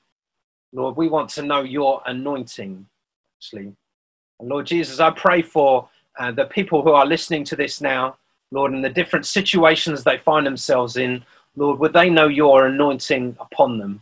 Lord, 0.73 0.97
we 0.97 1.07
want 1.07 1.29
to 1.31 1.41
know 1.41 1.61
your 1.61 2.01
anointing, 2.05 2.85
actually. 3.37 3.73
And 4.39 4.49
Lord 4.49 4.67
Jesus, 4.67 4.99
I 4.99 5.09
pray 5.11 5.41
for 5.41 5.89
uh, 6.19 6.31
the 6.31 6.45
people 6.45 6.81
who 6.81 6.91
are 6.91 7.05
listening 7.05 7.43
to 7.45 7.55
this 7.55 7.81
now, 7.81 8.17
Lord, 8.51 8.73
in 8.73 8.81
the 8.81 8.89
different 8.89 9.25
situations 9.25 10.03
they 10.03 10.17
find 10.17 10.45
themselves 10.45 10.97
in. 10.97 11.23
Lord, 11.55 11.79
would 11.79 11.93
they 11.93 12.09
know 12.09 12.27
your 12.27 12.67
anointing 12.67 13.35
upon 13.39 13.77
them? 13.77 14.01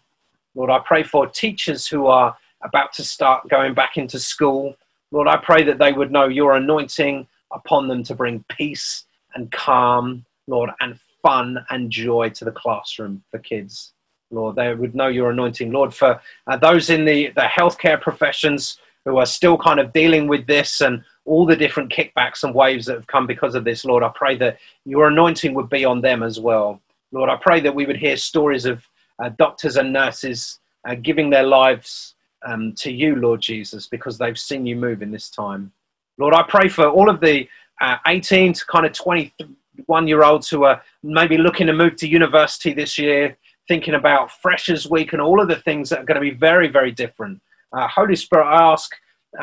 Lord, 0.56 0.70
I 0.70 0.80
pray 0.80 1.04
for 1.04 1.28
teachers 1.28 1.88
who 1.88 2.08
are 2.08 2.36
about 2.62 2.94
to 2.94 3.04
start 3.04 3.48
going 3.50 3.74
back 3.74 3.98
into 3.98 4.20
school. 4.20 4.76
Lord, 5.12 5.28
I 5.28 5.38
pray 5.38 5.64
that 5.64 5.78
they 5.78 5.94
would 5.94 6.12
know 6.12 6.28
your 6.28 6.54
anointing 6.54 7.28
upon 7.52 7.88
them 7.88 8.04
to 8.04 8.16
bring 8.16 8.44
peace 8.50 9.06
and 9.36 9.52
calm, 9.52 10.26
Lord, 10.48 10.70
and 10.80 11.00
fun 11.22 11.64
and 11.70 11.90
joy 11.92 12.30
to 12.30 12.46
the 12.46 12.52
classroom 12.52 13.24
for 13.32 13.40
kids. 13.40 13.94
Lord, 14.32 14.56
they 14.56 14.74
would 14.74 14.96
know 14.96 15.08
your 15.08 15.32
anointing. 15.32 15.72
Lord, 15.72 15.94
for 15.94 16.20
uh, 16.48 16.58
those 16.58 16.90
in 16.90 17.06
the, 17.06 17.32
the 17.36 17.42
healthcare 17.42 18.00
professions 18.00 18.80
who 19.06 19.18
are 19.18 19.26
still 19.26 19.58
kind 19.58 19.80
of 19.80 19.94
dealing 19.94 20.28
with 20.28 20.48
this 20.48 20.82
and 20.82 21.04
all 21.26 21.46
the 21.46 21.56
different 21.56 21.92
kickbacks 21.92 22.44
and 22.44 22.54
waves 22.54 22.86
that 22.86 22.96
have 22.96 23.08
come 23.08 23.28
because 23.28 23.56
of 23.56 23.64
this, 23.64 23.84
Lord, 23.84 24.04
I 24.04 24.12
pray 24.14 24.38
that 24.38 24.60
your 24.86 25.08
anointing 25.08 25.54
would 25.56 25.70
be 25.70 25.84
on 25.84 26.02
them 26.02 26.24
as 26.24 26.40
well. 26.40 26.80
Lord, 27.12 27.30
I 27.30 27.36
pray 27.36 27.60
that 27.62 27.74
we 27.74 27.86
would 27.86 27.98
hear 27.98 28.16
stories 28.16 28.66
of 28.66 28.88
uh, 29.20 29.30
doctors 29.38 29.78
and 29.78 29.92
nurses 29.92 30.60
uh, 30.88 30.96
giving 30.96 31.30
their 31.30 31.44
lives 31.44 32.16
um, 32.46 32.74
to 32.74 32.92
you, 32.92 33.16
Lord 33.16 33.42
Jesus, 33.42 33.88
because 33.88 34.18
they've 34.18 34.38
seen 34.38 34.66
you 34.66 34.76
move 34.76 35.02
in 35.02 35.12
this 35.12 35.30
time. 35.30 35.72
Lord, 36.18 36.34
I 36.34 36.44
pray 36.44 36.70
for 36.70 36.88
all 36.88 37.10
of 37.10 37.20
the 37.20 37.48
uh, 37.82 37.98
18 38.08 38.54
to 38.54 38.66
kind 38.68 38.86
of 38.86 38.94
21 38.94 40.08
year 40.08 40.24
olds 40.24 40.50
who 40.50 40.64
are 40.64 40.82
maybe 41.04 41.38
looking 41.38 41.68
to 41.68 41.74
move 41.74 41.96
to 41.98 42.08
university 42.08 42.74
this 42.74 42.98
year, 42.98 43.36
thinking 43.68 43.96
about 43.96 44.32
Freshers 44.32 44.90
Week 44.90 45.14
and 45.14 45.22
all 45.22 45.42
of 45.42 45.48
the 45.48 45.56
things 45.58 45.90
that 45.90 46.00
are 46.00 46.06
going 46.06 46.16
to 46.16 46.22
be 46.22 46.38
very, 46.38 46.68
very 46.68 46.92
different. 46.92 47.42
Uh, 47.74 47.88
Holy 47.88 48.16
Spirit, 48.16 48.46
I 48.46 48.72
ask 48.72 48.96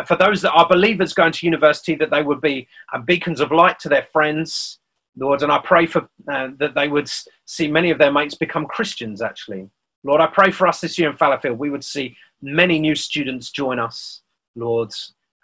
for 0.07 0.17
those 0.17 0.43
that 0.43 0.53
are 0.53 0.69
believers 0.69 1.15
going 1.15 1.33
to 1.33 1.47
university 1.47 1.95
that 1.97 2.11
they 2.11 2.23
would 2.23 2.41
be 2.41 2.69
uh, 2.93 2.99
beacons 2.99 3.41
of 3.41 3.53
light 3.53 3.79
to 3.81 3.89
their 3.89 4.07
friends, 4.13 4.79
Lord. 5.17 5.43
And 5.43 5.53
I 5.53 5.59
pray 5.59 5.87
for 5.87 6.09
uh, 6.31 6.49
that 6.59 6.75
they 6.75 6.89
would 6.89 7.11
see 7.45 7.69
many 7.69 7.91
of 7.91 7.99
their 7.99 8.13
mates 8.13 8.35
become 8.35 8.67
Christians, 8.67 9.23
actually. 9.23 9.69
Lord, 10.05 10.21
I 10.21 10.27
pray 10.27 10.51
for 10.51 10.67
us 10.67 10.81
this 10.81 10.99
year 10.99 11.11
in 11.11 11.17
Fallowfield, 11.17 11.59
we 11.59 11.71
would 11.71 11.85
see 11.85 12.17
many 12.41 12.79
new 12.79 12.95
students 12.95 13.51
join 13.51 13.79
us, 13.79 14.23
Lord, 14.57 14.93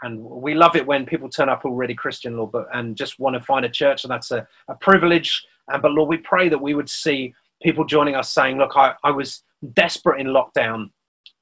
and 0.03 0.21
we 0.21 0.55
love 0.55 0.77
it 0.77 0.87
when 0.87 1.07
people 1.07 1.29
turn 1.29 1.49
up 1.49 1.65
already 1.65 1.95
Christian, 1.95 2.37
Lord, 2.37 2.53
but 2.53 2.67
and 2.73 2.97
just 2.97 3.19
want 3.19 3.35
to 3.35 3.43
find 3.43 3.65
a 3.65 3.69
church, 3.71 4.05
and 4.05 4.11
that's 4.11 4.31
a, 4.31 4.47
a 4.69 4.75
privilege. 4.77 5.45
And 5.69 5.83
but 5.83 5.93
Lord, 5.93 6.09
we 6.09 6.19
pray 6.19 6.49
that 6.49 6.61
we 6.61 6.75
would 6.75 6.89
see 6.89 7.35
people 7.63 7.85
joining 7.85 8.15
us 8.15 8.33
saying, 8.33 8.59
"Look, 8.59 8.77
I, 8.77 8.95
I 9.03 9.11
was 9.11 9.43
desperate 9.73 10.21
in 10.21 10.29
lockdown. 10.29 10.91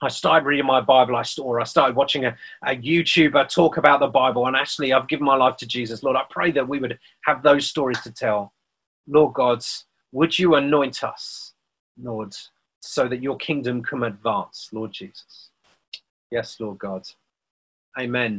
I 0.02 0.08
started 0.08 0.46
reading 0.46 0.66
my 0.66 0.80
Bible, 0.80 1.16
I 1.16 1.24
or 1.40 1.60
I 1.60 1.64
started 1.64 1.96
watching 1.96 2.26
a, 2.26 2.36
a 2.64 2.76
YouTuber 2.76 3.48
talk 3.48 3.78
about 3.78 4.00
the 4.00 4.08
Bible, 4.08 4.46
and 4.46 4.54
actually, 4.54 4.92
I've 4.92 5.08
given 5.08 5.24
my 5.24 5.36
life 5.36 5.56
to 5.58 5.66
Jesus. 5.66 6.02
Lord, 6.02 6.16
I 6.16 6.22
pray 6.28 6.50
that 6.52 6.68
we 6.68 6.78
would 6.78 6.98
have 7.24 7.42
those 7.42 7.66
stories 7.66 8.00
to 8.02 8.12
tell. 8.12 8.52
Lord 9.08 9.34
God, 9.34 9.64
would 10.12 10.38
you 10.38 10.56
anoint 10.56 11.02
us, 11.02 11.54
Lord, 12.00 12.34
so 12.80 13.08
that 13.08 13.22
your 13.22 13.36
kingdom 13.36 13.82
can 13.82 14.02
advance, 14.02 14.68
Lord 14.72 14.92
Jesus? 14.92 15.50
Yes, 16.30 16.56
Lord 16.60 16.78
God. 16.78 17.06
Amen. 17.98 18.34